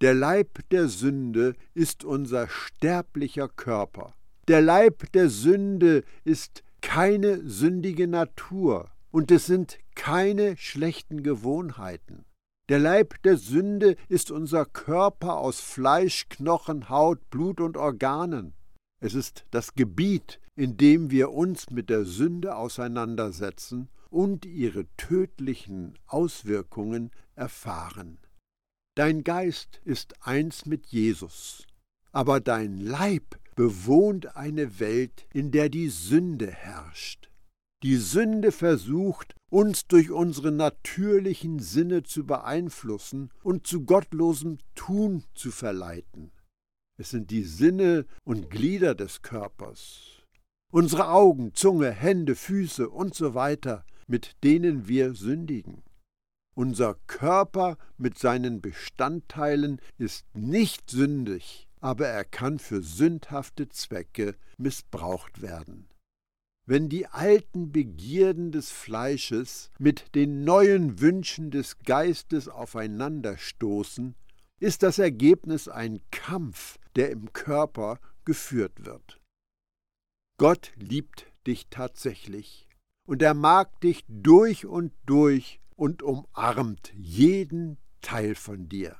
Der 0.00 0.12
Leib 0.12 0.58
der 0.70 0.88
Sünde 0.88 1.54
ist 1.72 2.04
unser 2.04 2.48
sterblicher 2.48 3.48
Körper. 3.48 4.14
Der 4.48 4.60
Leib 4.60 5.10
der 5.12 5.30
Sünde 5.30 6.02
ist 6.24 6.64
keine 6.80 7.48
sündige 7.48 8.08
Natur, 8.08 8.90
und 9.10 9.30
es 9.30 9.46
sind 9.46 9.78
keine 9.94 10.56
schlechten 10.56 11.22
Gewohnheiten. 11.22 12.24
Der 12.68 12.80
Leib 12.80 13.22
der 13.22 13.36
Sünde 13.36 13.96
ist 14.08 14.32
unser 14.32 14.66
Körper 14.66 15.36
aus 15.36 15.60
Fleisch, 15.60 16.28
Knochen, 16.28 16.88
Haut, 16.88 17.30
Blut 17.30 17.60
und 17.60 17.76
Organen. 17.76 18.54
Es 19.00 19.14
ist 19.14 19.44
das 19.52 19.74
Gebiet, 19.74 20.40
in 20.56 20.76
dem 20.76 21.10
wir 21.10 21.30
uns 21.30 21.70
mit 21.70 21.88
der 21.88 22.04
Sünde 22.04 22.56
auseinandersetzen 22.56 23.88
und 24.10 24.44
ihre 24.44 24.86
tödlichen 24.96 25.98
Auswirkungen 26.06 27.10
erfahren. 27.36 28.18
Dein 28.96 29.24
Geist 29.24 29.80
ist 29.84 30.14
eins 30.24 30.66
mit 30.66 30.86
Jesus, 30.86 31.66
aber 32.12 32.40
dein 32.40 32.78
Leib 32.80 33.40
bewohnt 33.56 34.36
eine 34.36 34.78
Welt, 34.78 35.26
in 35.32 35.50
der 35.50 35.68
die 35.68 35.88
Sünde 35.88 36.48
herrscht. 36.48 37.28
Die 37.82 37.96
Sünde 37.96 38.52
versucht, 38.52 39.34
uns 39.50 39.86
durch 39.88 40.12
unsere 40.12 40.52
natürlichen 40.52 41.58
Sinne 41.58 42.04
zu 42.04 42.24
beeinflussen 42.24 43.30
und 43.42 43.66
zu 43.66 43.84
gottlosem 43.84 44.58
Tun 44.76 45.24
zu 45.34 45.50
verleiten. 45.50 46.30
Es 46.96 47.10
sind 47.10 47.32
die 47.32 47.42
Sinne 47.42 48.06
und 48.22 48.48
Glieder 48.48 48.94
des 48.94 49.22
Körpers, 49.22 50.22
unsere 50.70 51.08
Augen, 51.08 51.52
Zunge, 51.52 51.90
Hände, 51.90 52.36
Füße 52.36 52.88
und 52.88 53.16
so 53.16 53.34
weiter, 53.34 53.84
mit 54.06 54.36
denen 54.44 54.86
wir 54.86 55.14
sündigen. 55.14 55.82
Unser 56.54 56.94
Körper 57.06 57.76
mit 57.98 58.18
seinen 58.18 58.60
Bestandteilen 58.60 59.80
ist 59.98 60.24
nicht 60.34 60.88
sündig, 60.90 61.68
aber 61.80 62.06
er 62.06 62.24
kann 62.24 62.58
für 62.58 62.82
sündhafte 62.82 63.68
Zwecke 63.68 64.36
missbraucht 64.56 65.42
werden 65.42 65.88
wenn 66.66 66.88
die 66.88 67.06
alten 67.06 67.72
Begierden 67.72 68.50
des 68.50 68.70
Fleisches 68.70 69.70
mit 69.78 70.14
den 70.14 70.44
neuen 70.44 71.00
Wünschen 71.00 71.50
des 71.50 71.78
Geistes 71.80 72.48
aufeinanderstoßen, 72.48 74.14
ist 74.60 74.82
das 74.82 74.98
Ergebnis 74.98 75.68
ein 75.68 76.00
Kampf, 76.10 76.78
der 76.96 77.10
im 77.10 77.32
Körper 77.32 78.00
geführt 78.24 78.86
wird. 78.86 79.20
Gott 80.38 80.72
liebt 80.76 81.26
dich 81.46 81.66
tatsächlich, 81.68 82.66
und 83.06 83.20
er 83.20 83.34
mag 83.34 83.80
dich 83.82 84.04
durch 84.08 84.64
und 84.64 84.92
durch 85.04 85.60
und 85.76 86.02
umarmt 86.02 86.92
jeden 86.94 87.78
Teil 88.00 88.34
von 88.34 88.68
dir. 88.68 88.96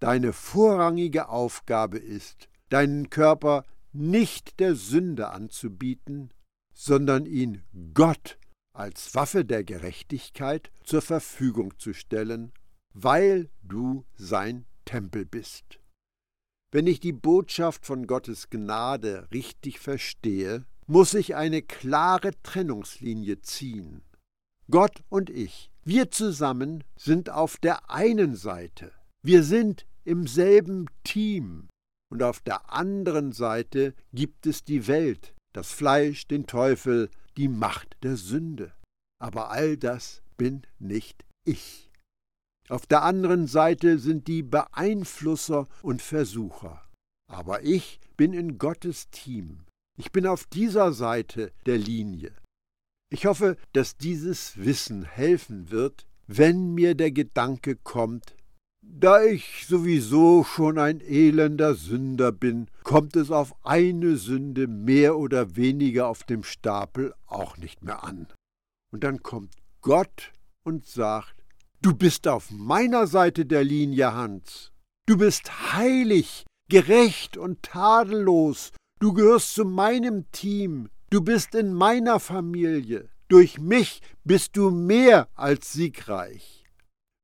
Deine 0.00 0.32
vorrangige 0.32 1.28
Aufgabe 1.28 1.98
ist, 1.98 2.48
deinen 2.70 3.10
Körper 3.10 3.64
nicht 3.92 4.60
der 4.60 4.74
Sünde 4.74 5.30
anzubieten, 5.30 6.32
sondern 6.72 7.26
ihn 7.26 7.62
Gott 7.92 8.38
als 8.72 9.14
Waffe 9.14 9.44
der 9.44 9.64
Gerechtigkeit 9.64 10.70
zur 10.84 11.02
Verfügung 11.02 11.78
zu 11.78 11.92
stellen, 11.92 12.52
weil 12.94 13.50
du 13.62 14.04
sein 14.14 14.64
Tempel 14.84 15.26
bist. 15.26 15.80
Wenn 16.72 16.86
ich 16.86 17.00
die 17.00 17.12
Botschaft 17.12 17.84
von 17.84 18.06
Gottes 18.06 18.48
Gnade 18.48 19.28
richtig 19.32 19.80
verstehe, 19.80 20.64
muss 20.86 21.14
ich 21.14 21.34
eine 21.34 21.62
klare 21.62 22.30
Trennungslinie 22.42 23.42
ziehen. 23.42 24.02
Gott 24.70 25.02
und 25.08 25.30
ich, 25.30 25.70
wir 25.84 26.10
zusammen 26.10 26.84
sind 26.96 27.30
auf 27.30 27.56
der 27.56 27.90
einen 27.90 28.36
Seite, 28.36 28.92
wir 29.22 29.42
sind 29.42 29.86
im 30.04 30.26
selben 30.26 30.86
Team, 31.04 31.68
und 32.10 32.22
auf 32.22 32.40
der 32.40 32.72
anderen 32.72 33.32
Seite 33.32 33.94
gibt 34.12 34.46
es 34.46 34.64
die 34.64 34.88
Welt, 34.88 35.34
das 35.52 35.70
Fleisch, 35.70 36.26
den 36.26 36.46
Teufel, 36.46 37.08
die 37.36 37.48
Macht 37.48 37.96
der 38.02 38.16
Sünde. 38.16 38.72
Aber 39.20 39.50
all 39.50 39.76
das 39.76 40.22
bin 40.36 40.62
nicht 40.78 41.24
ich. 41.44 41.90
Auf 42.68 42.86
der 42.86 43.02
anderen 43.02 43.46
Seite 43.46 43.98
sind 43.98 44.28
die 44.28 44.42
Beeinflusser 44.42 45.68
und 45.82 46.02
Versucher. 46.02 46.82
Aber 47.28 47.62
ich 47.62 48.00
bin 48.16 48.32
in 48.32 48.58
Gottes 48.58 49.10
Team. 49.10 49.64
Ich 49.98 50.12
bin 50.12 50.26
auf 50.26 50.46
dieser 50.46 50.92
Seite 50.92 51.52
der 51.66 51.78
Linie. 51.78 52.32
Ich 53.12 53.26
hoffe, 53.26 53.56
dass 53.72 53.96
dieses 53.96 54.56
Wissen 54.56 55.02
helfen 55.02 55.70
wird, 55.70 56.06
wenn 56.28 56.74
mir 56.74 56.94
der 56.94 57.10
Gedanke 57.10 57.74
kommt, 57.74 58.36
da 58.82 59.22
ich 59.22 59.66
sowieso 59.66 60.44
schon 60.44 60.78
ein 60.78 61.00
elender 61.00 61.74
Sünder 61.74 62.30
bin, 62.30 62.68
kommt 62.84 63.16
es 63.16 63.30
auf 63.30 63.54
eine 63.64 64.16
Sünde 64.16 64.68
mehr 64.68 65.16
oder 65.16 65.56
weniger 65.56 66.08
auf 66.08 66.22
dem 66.22 66.44
Stapel 66.44 67.14
auch 67.26 67.56
nicht 67.56 67.82
mehr 67.82 68.04
an. 68.04 68.28
Und 68.92 69.02
dann 69.02 69.22
kommt 69.22 69.54
Gott 69.80 70.32
und 70.64 70.86
sagt, 70.86 71.34
du 71.82 71.94
bist 71.94 72.28
auf 72.28 72.50
meiner 72.50 73.06
Seite 73.06 73.44
der 73.44 73.64
Linie, 73.64 74.14
Hans. 74.14 74.72
Du 75.06 75.16
bist 75.18 75.72
heilig, 75.72 76.44
gerecht 76.68 77.36
und 77.36 77.62
tadellos. 77.62 78.72
Du 79.00 79.12
gehörst 79.12 79.54
zu 79.54 79.64
meinem 79.64 80.30
Team. 80.30 80.88
Du 81.12 81.20
bist 81.20 81.56
in 81.56 81.74
meiner 81.74 82.20
Familie. 82.20 83.08
Durch 83.26 83.58
mich 83.58 84.00
bist 84.22 84.56
du 84.56 84.70
mehr 84.70 85.28
als 85.34 85.72
siegreich. 85.72 86.64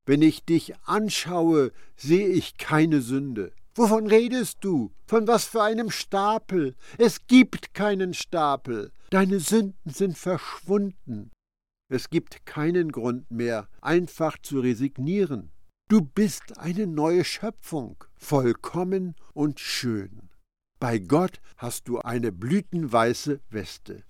Wenn 0.05 0.21
ich 0.21 0.43
dich 0.43 0.75
anschaue, 0.83 1.71
sehe 1.95 2.27
ich 2.27 2.57
keine 2.57 2.99
Sünde. 2.99 3.53
Wovon 3.75 4.07
redest 4.07 4.57
du? 4.59 4.91
Von 5.05 5.25
was 5.27 5.45
für 5.45 5.63
einem 5.63 5.89
Stapel? 5.89 6.75
Es 6.97 7.27
gibt 7.27 7.73
keinen 7.73 8.13
Stapel. 8.13 8.91
Deine 9.09 9.39
Sünden 9.39 9.89
sind 9.89 10.17
verschwunden. 10.17 11.31
Es 11.89 12.09
gibt 12.09 12.45
keinen 12.45 12.91
Grund 12.91 13.31
mehr, 13.31 13.69
einfach 13.79 14.37
zu 14.41 14.59
resignieren. 14.59 15.53
Du 15.87 16.01
bist 16.01 16.57
eine 16.57 16.87
neue 16.87 17.23
Schöpfung, 17.23 18.03
vollkommen 18.17 19.15
und 19.33 19.61
schön. 19.61 20.26
Bei 20.79 20.99
Gott 20.99 21.41
hast 21.57 21.87
du 21.87 21.99
eine 21.99 22.31
blütenweiße 22.31 23.41
Weste. 23.49 24.03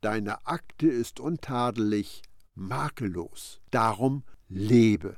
Deine 0.00 0.46
Akte 0.46 0.86
ist 0.86 1.20
untadelig, 1.20 2.22
makellos. 2.54 3.60
Darum 3.70 4.24
lebe. 4.48 5.16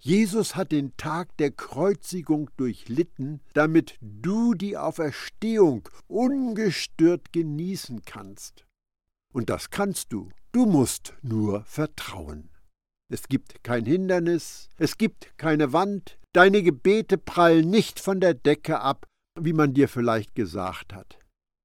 Jesus 0.00 0.56
hat 0.56 0.72
den 0.72 0.96
Tag 0.96 1.36
der 1.36 1.50
Kreuzigung 1.50 2.50
durchlitten, 2.56 3.40
damit 3.52 3.98
du 4.00 4.54
die 4.54 4.78
Auferstehung 4.78 5.86
ungestört 6.06 7.32
genießen 7.32 8.02
kannst. 8.06 8.64
Und 9.32 9.50
das 9.50 9.68
kannst 9.68 10.12
du. 10.14 10.30
Du 10.52 10.64
musst 10.64 11.12
nur 11.20 11.64
vertrauen. 11.64 12.48
Es 13.10 13.28
gibt 13.28 13.62
kein 13.64 13.84
Hindernis, 13.84 14.70
es 14.78 14.96
gibt 14.96 15.36
keine 15.36 15.72
Wand, 15.74 16.18
deine 16.32 16.62
Gebete 16.62 17.18
prallen 17.18 17.68
nicht 17.68 18.00
von 18.00 18.20
der 18.20 18.34
Decke 18.34 18.80
ab, 18.80 19.06
wie 19.44 19.52
man 19.52 19.74
dir 19.74 19.88
vielleicht 19.88 20.34
gesagt 20.34 20.92
hat. 20.94 21.18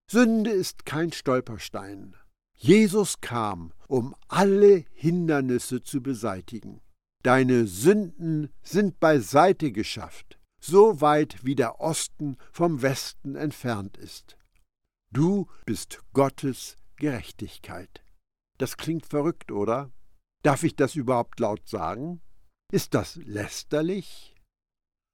Sünde 0.09 0.51
ist 0.51 0.86
kein 0.86 1.12
Stolperstein. 1.12 2.15
Jesus 2.55 3.19
kam, 3.19 3.73
um 3.88 4.15
alle 4.27 4.86
Hindernisse 4.93 5.81
zu 5.81 6.01
beseitigen. 6.01 6.81
Deine 7.23 7.67
Sünden 7.67 8.49
sind 8.62 8.99
beiseite 8.99 9.71
geschafft, 9.71 10.39
so 10.59 11.01
weit 11.01 11.43
wie 11.43 11.55
der 11.55 11.79
Osten 11.79 12.38
vom 12.51 12.81
Westen 12.81 13.36
entfernt 13.36 13.97
ist. 13.97 14.38
Du 15.12 15.47
bist 15.65 16.01
Gottes 16.13 16.75
Gerechtigkeit. 16.97 18.03
Das 18.57 18.77
klingt 18.77 19.05
verrückt, 19.05 19.51
oder? 19.51 19.91
Darf 20.43 20.63
ich 20.63 20.75
das 20.75 20.95
überhaupt 20.95 21.39
laut 21.39 21.67
sagen? 21.67 22.21
Ist 22.71 22.93
das 22.93 23.15
lästerlich? 23.17 24.36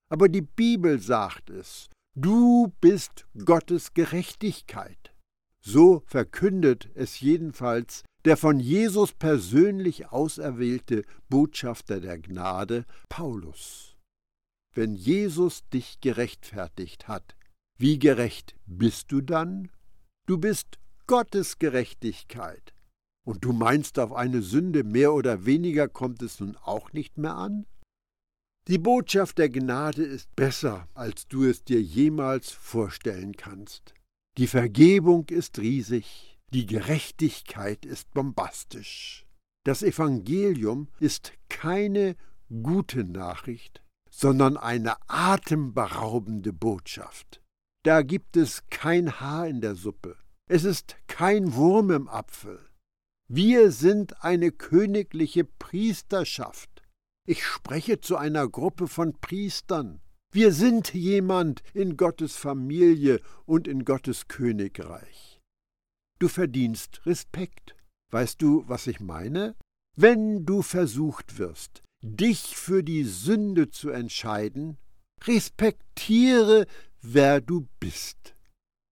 Aber 0.09 0.29
die 0.29 0.41
Bibel 0.41 0.99
sagt 0.99 1.49
es, 1.49 1.89
du 2.15 2.73
bist 2.81 3.25
Gottes 3.45 3.93
Gerechtigkeit. 3.93 5.13
So 5.61 6.03
verkündet 6.05 6.89
es 6.95 7.19
jedenfalls 7.19 8.03
der 8.25 8.35
von 8.37 8.59
Jesus 8.59 9.13
persönlich 9.13 10.11
auserwählte 10.11 11.03
Botschafter 11.29 12.01
der 12.01 12.17
Gnade, 12.17 12.85
Paulus. 13.07 13.97
Wenn 14.73 14.95
Jesus 14.95 15.67
dich 15.69 16.01
gerechtfertigt 16.01 17.07
hat, 17.07 17.35
wie 17.77 17.97
gerecht 17.97 18.55
bist 18.65 19.11
du 19.11 19.21
dann? 19.21 19.71
Du 20.27 20.37
bist 20.37 20.79
Gottes 21.07 21.59
Gerechtigkeit. 21.59 22.73
Und 23.25 23.45
du 23.45 23.53
meinst, 23.53 23.99
auf 23.99 24.13
eine 24.13 24.41
Sünde 24.41 24.83
mehr 24.83 25.13
oder 25.13 25.45
weniger 25.45 25.87
kommt 25.87 26.21
es 26.21 26.39
nun 26.39 26.55
auch 26.57 26.93
nicht 26.93 27.17
mehr 27.17 27.35
an? 27.35 27.65
Die 28.69 28.77
Botschaft 28.77 29.39
der 29.39 29.49
Gnade 29.49 30.03
ist 30.03 30.35
besser, 30.35 30.87
als 30.93 31.27
du 31.27 31.43
es 31.43 31.63
dir 31.63 31.81
jemals 31.81 32.51
vorstellen 32.51 33.35
kannst. 33.35 33.95
Die 34.37 34.45
Vergebung 34.45 35.25
ist 35.29 35.57
riesig, 35.57 36.37
die 36.53 36.67
Gerechtigkeit 36.67 37.83
ist 37.83 38.13
bombastisch. 38.13 39.25
Das 39.65 39.81
Evangelium 39.81 40.87
ist 40.99 41.33
keine 41.49 42.15
gute 42.61 43.05
Nachricht, 43.05 43.81
sondern 44.11 44.55
eine 44.55 44.97
atemberaubende 45.07 46.53
Botschaft. 46.53 47.41
Da 47.83 48.03
gibt 48.03 48.37
es 48.37 48.61
kein 48.69 49.19
Haar 49.19 49.47
in 49.47 49.61
der 49.61 49.73
Suppe. 49.73 50.15
Es 50.47 50.63
ist 50.63 50.95
kein 51.07 51.55
Wurm 51.55 51.89
im 51.89 52.07
Apfel. 52.07 52.59
Wir 53.27 53.71
sind 53.71 54.23
eine 54.23 54.51
königliche 54.51 55.43
Priesterschaft. 55.43 56.78
Ich 57.29 57.45
spreche 57.45 58.01
zu 58.01 58.17
einer 58.17 58.47
Gruppe 58.49 58.87
von 58.87 59.13
Priestern. 59.21 60.01
Wir 60.33 60.51
sind 60.51 60.95
jemand 60.95 61.61
in 61.75 61.95
Gottes 61.95 62.35
Familie 62.35 63.21
und 63.45 63.67
in 63.67 63.85
Gottes 63.85 64.27
Königreich. 64.27 65.39
Du 66.17 66.27
verdienst 66.27 67.05
Respekt. 67.05 67.75
Weißt 68.11 68.41
du, 68.41 68.67
was 68.67 68.87
ich 68.87 68.99
meine? 68.99 69.55
Wenn 69.95 70.43
du 70.47 70.63
versucht 70.63 71.37
wirst, 71.37 71.83
dich 72.01 72.57
für 72.57 72.81
die 72.81 73.03
Sünde 73.03 73.69
zu 73.69 73.91
entscheiden, 73.91 74.79
respektiere, 75.23 76.65
wer 77.03 77.41
du 77.41 77.67
bist. 77.79 78.33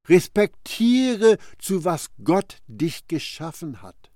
Respektiere, 0.08 1.40
zu 1.58 1.86
was 1.86 2.10
Gott 2.24 2.62
dich 2.68 3.08
geschaffen 3.08 3.82
hat. 3.82 4.12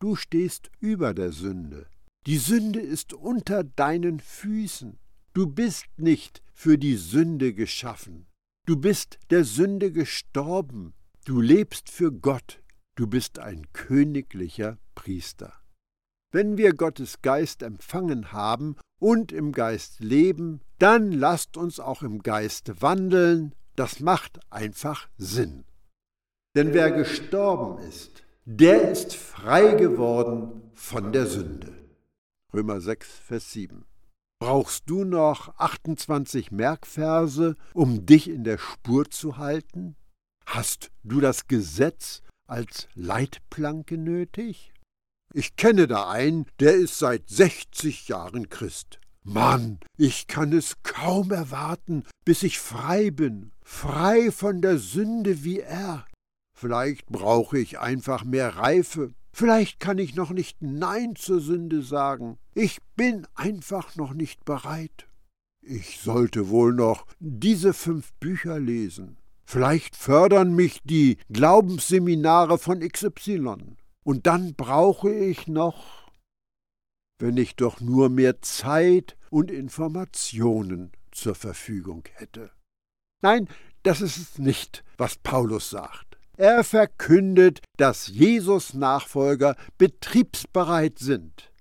Du 0.00 0.16
stehst 0.16 0.72
über 0.80 1.14
der 1.14 1.30
Sünde. 1.30 1.86
Die 2.26 2.38
Sünde 2.38 2.80
ist 2.80 3.12
unter 3.12 3.64
deinen 3.64 4.18
Füßen. 4.18 4.98
Du 5.34 5.46
bist 5.46 5.84
nicht 5.98 6.42
für 6.54 6.78
die 6.78 6.96
Sünde 6.96 7.52
geschaffen. 7.52 8.26
Du 8.66 8.76
bist 8.76 9.18
der 9.28 9.44
Sünde 9.44 9.92
gestorben. 9.92 10.94
Du 11.26 11.42
lebst 11.42 11.90
für 11.90 12.10
Gott, 12.12 12.62
du 12.94 13.06
bist 13.06 13.38
ein 13.38 13.66
königlicher 13.74 14.78
Priester. 14.94 15.52
Wenn 16.32 16.56
wir 16.56 16.72
Gottes 16.72 17.20
Geist 17.20 17.62
empfangen 17.62 18.32
haben 18.32 18.76
und 18.98 19.30
im 19.30 19.52
Geist 19.52 20.00
leben, 20.00 20.60
dann 20.78 21.12
lasst 21.12 21.58
uns 21.58 21.78
auch 21.78 22.02
im 22.02 22.22
Geist 22.22 22.80
wandeln, 22.80 23.54
das 23.76 24.00
macht 24.00 24.40
einfach 24.50 25.08
Sinn. 25.18 25.64
Denn 26.56 26.72
wer 26.72 26.90
gestorben 26.90 27.82
ist, 27.86 28.22
der 28.46 28.90
ist 28.90 29.14
frei 29.14 29.74
geworden 29.74 30.70
von 30.74 31.12
der 31.12 31.26
Sünde. 31.26 31.73
Römer 32.54 32.80
6, 32.80 33.08
Vers 33.08 33.52
7. 33.52 33.84
Brauchst 34.40 34.88
du 34.88 35.02
noch 35.02 35.58
28 35.58 36.52
Merkverse, 36.52 37.56
um 37.72 38.06
dich 38.06 38.30
in 38.30 38.44
der 38.44 38.58
Spur 38.58 39.10
zu 39.10 39.38
halten? 39.38 39.96
Hast 40.46 40.92
du 41.02 41.20
das 41.20 41.48
Gesetz 41.48 42.22
als 42.46 42.86
Leitplanke 42.94 43.98
nötig? 43.98 44.72
Ich 45.32 45.56
kenne 45.56 45.88
da 45.88 46.08
einen, 46.08 46.46
der 46.60 46.76
ist 46.76 47.00
seit 47.00 47.28
60 47.28 48.06
Jahren 48.06 48.48
Christ. 48.50 49.00
Mann, 49.24 49.80
ich 49.98 50.28
kann 50.28 50.52
es 50.52 50.76
kaum 50.84 51.32
erwarten, 51.32 52.04
bis 52.24 52.44
ich 52.44 52.60
frei 52.60 53.10
bin, 53.10 53.50
frei 53.64 54.30
von 54.30 54.62
der 54.62 54.78
Sünde 54.78 55.42
wie 55.42 55.58
er. 55.58 56.06
Vielleicht 56.56 57.06
brauche 57.06 57.58
ich 57.58 57.80
einfach 57.80 58.22
mehr 58.22 58.54
Reife. 58.54 59.12
Vielleicht 59.36 59.80
kann 59.80 59.98
ich 59.98 60.14
noch 60.14 60.30
nicht 60.30 60.62
Nein 60.62 61.16
zur 61.16 61.40
Sünde 61.40 61.82
sagen. 61.82 62.38
Ich 62.54 62.78
bin 62.94 63.26
einfach 63.34 63.96
noch 63.96 64.14
nicht 64.14 64.44
bereit. 64.44 65.08
Ich 65.60 65.98
sollte 65.98 66.50
wohl 66.50 66.72
noch 66.72 67.04
diese 67.18 67.74
fünf 67.74 68.12
Bücher 68.20 68.60
lesen. 68.60 69.16
Vielleicht 69.44 69.96
fördern 69.96 70.54
mich 70.54 70.82
die 70.84 71.18
Glaubensseminare 71.32 72.58
von 72.58 72.78
XY. 72.78 73.74
Und 74.04 74.28
dann 74.28 74.54
brauche 74.54 75.12
ich 75.12 75.48
noch, 75.48 76.12
wenn 77.18 77.36
ich 77.36 77.56
doch 77.56 77.80
nur 77.80 78.10
mehr 78.10 78.40
Zeit 78.40 79.16
und 79.30 79.50
Informationen 79.50 80.92
zur 81.10 81.34
Verfügung 81.34 82.04
hätte. 82.14 82.52
Nein, 83.20 83.48
das 83.82 84.00
ist 84.00 84.16
es 84.16 84.38
nicht, 84.38 84.84
was 84.96 85.16
Paulus 85.16 85.70
sagt. 85.70 86.13
Er 86.36 86.64
verkündet, 86.64 87.60
dass 87.76 88.08
Jesus 88.08 88.74
Nachfolger 88.74 89.56
betriebsbereit 89.78 90.98
sind. 90.98 91.52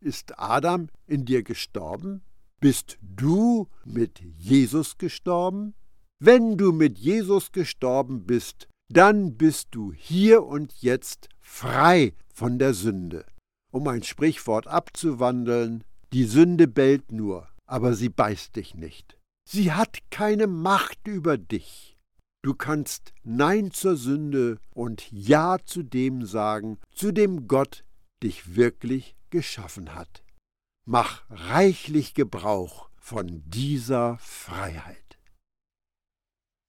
Ist 0.00 0.38
Adam 0.38 0.88
in 1.06 1.24
dir 1.24 1.42
gestorben? 1.42 2.22
Bist 2.60 2.98
du 3.00 3.68
mit 3.84 4.20
Jesus 4.20 4.98
gestorben? 4.98 5.74
Wenn 6.20 6.56
du 6.56 6.72
mit 6.72 6.98
Jesus 6.98 7.52
gestorben 7.52 8.24
bist, 8.24 8.68
dann 8.88 9.36
bist 9.36 9.68
du 9.72 9.92
hier 9.92 10.44
und 10.44 10.72
jetzt 10.80 11.28
frei 11.40 12.14
von 12.32 12.58
der 12.58 12.74
Sünde. 12.74 13.26
Um 13.72 13.88
ein 13.88 14.02
Sprichwort 14.02 14.66
abzuwandeln, 14.68 15.82
die 16.12 16.24
Sünde 16.24 16.68
bellt 16.68 17.10
nur, 17.10 17.48
aber 17.66 17.94
sie 17.94 18.08
beißt 18.08 18.54
dich 18.54 18.74
nicht. 18.74 19.18
Sie 19.48 19.72
hat 19.72 19.98
keine 20.10 20.46
Macht 20.46 21.08
über 21.08 21.36
dich. 21.36 21.93
Du 22.44 22.52
kannst 22.52 23.14
Nein 23.22 23.70
zur 23.70 23.96
Sünde 23.96 24.58
und 24.74 25.10
Ja 25.10 25.56
zu 25.64 25.82
dem 25.82 26.26
sagen, 26.26 26.78
zu 26.94 27.10
dem 27.10 27.48
Gott 27.48 27.86
dich 28.22 28.54
wirklich 28.54 29.16
geschaffen 29.30 29.94
hat. 29.94 30.22
Mach 30.84 31.22
reichlich 31.30 32.12
Gebrauch 32.12 32.90
von 32.98 33.42
dieser 33.46 34.18
Freiheit. 34.18 35.03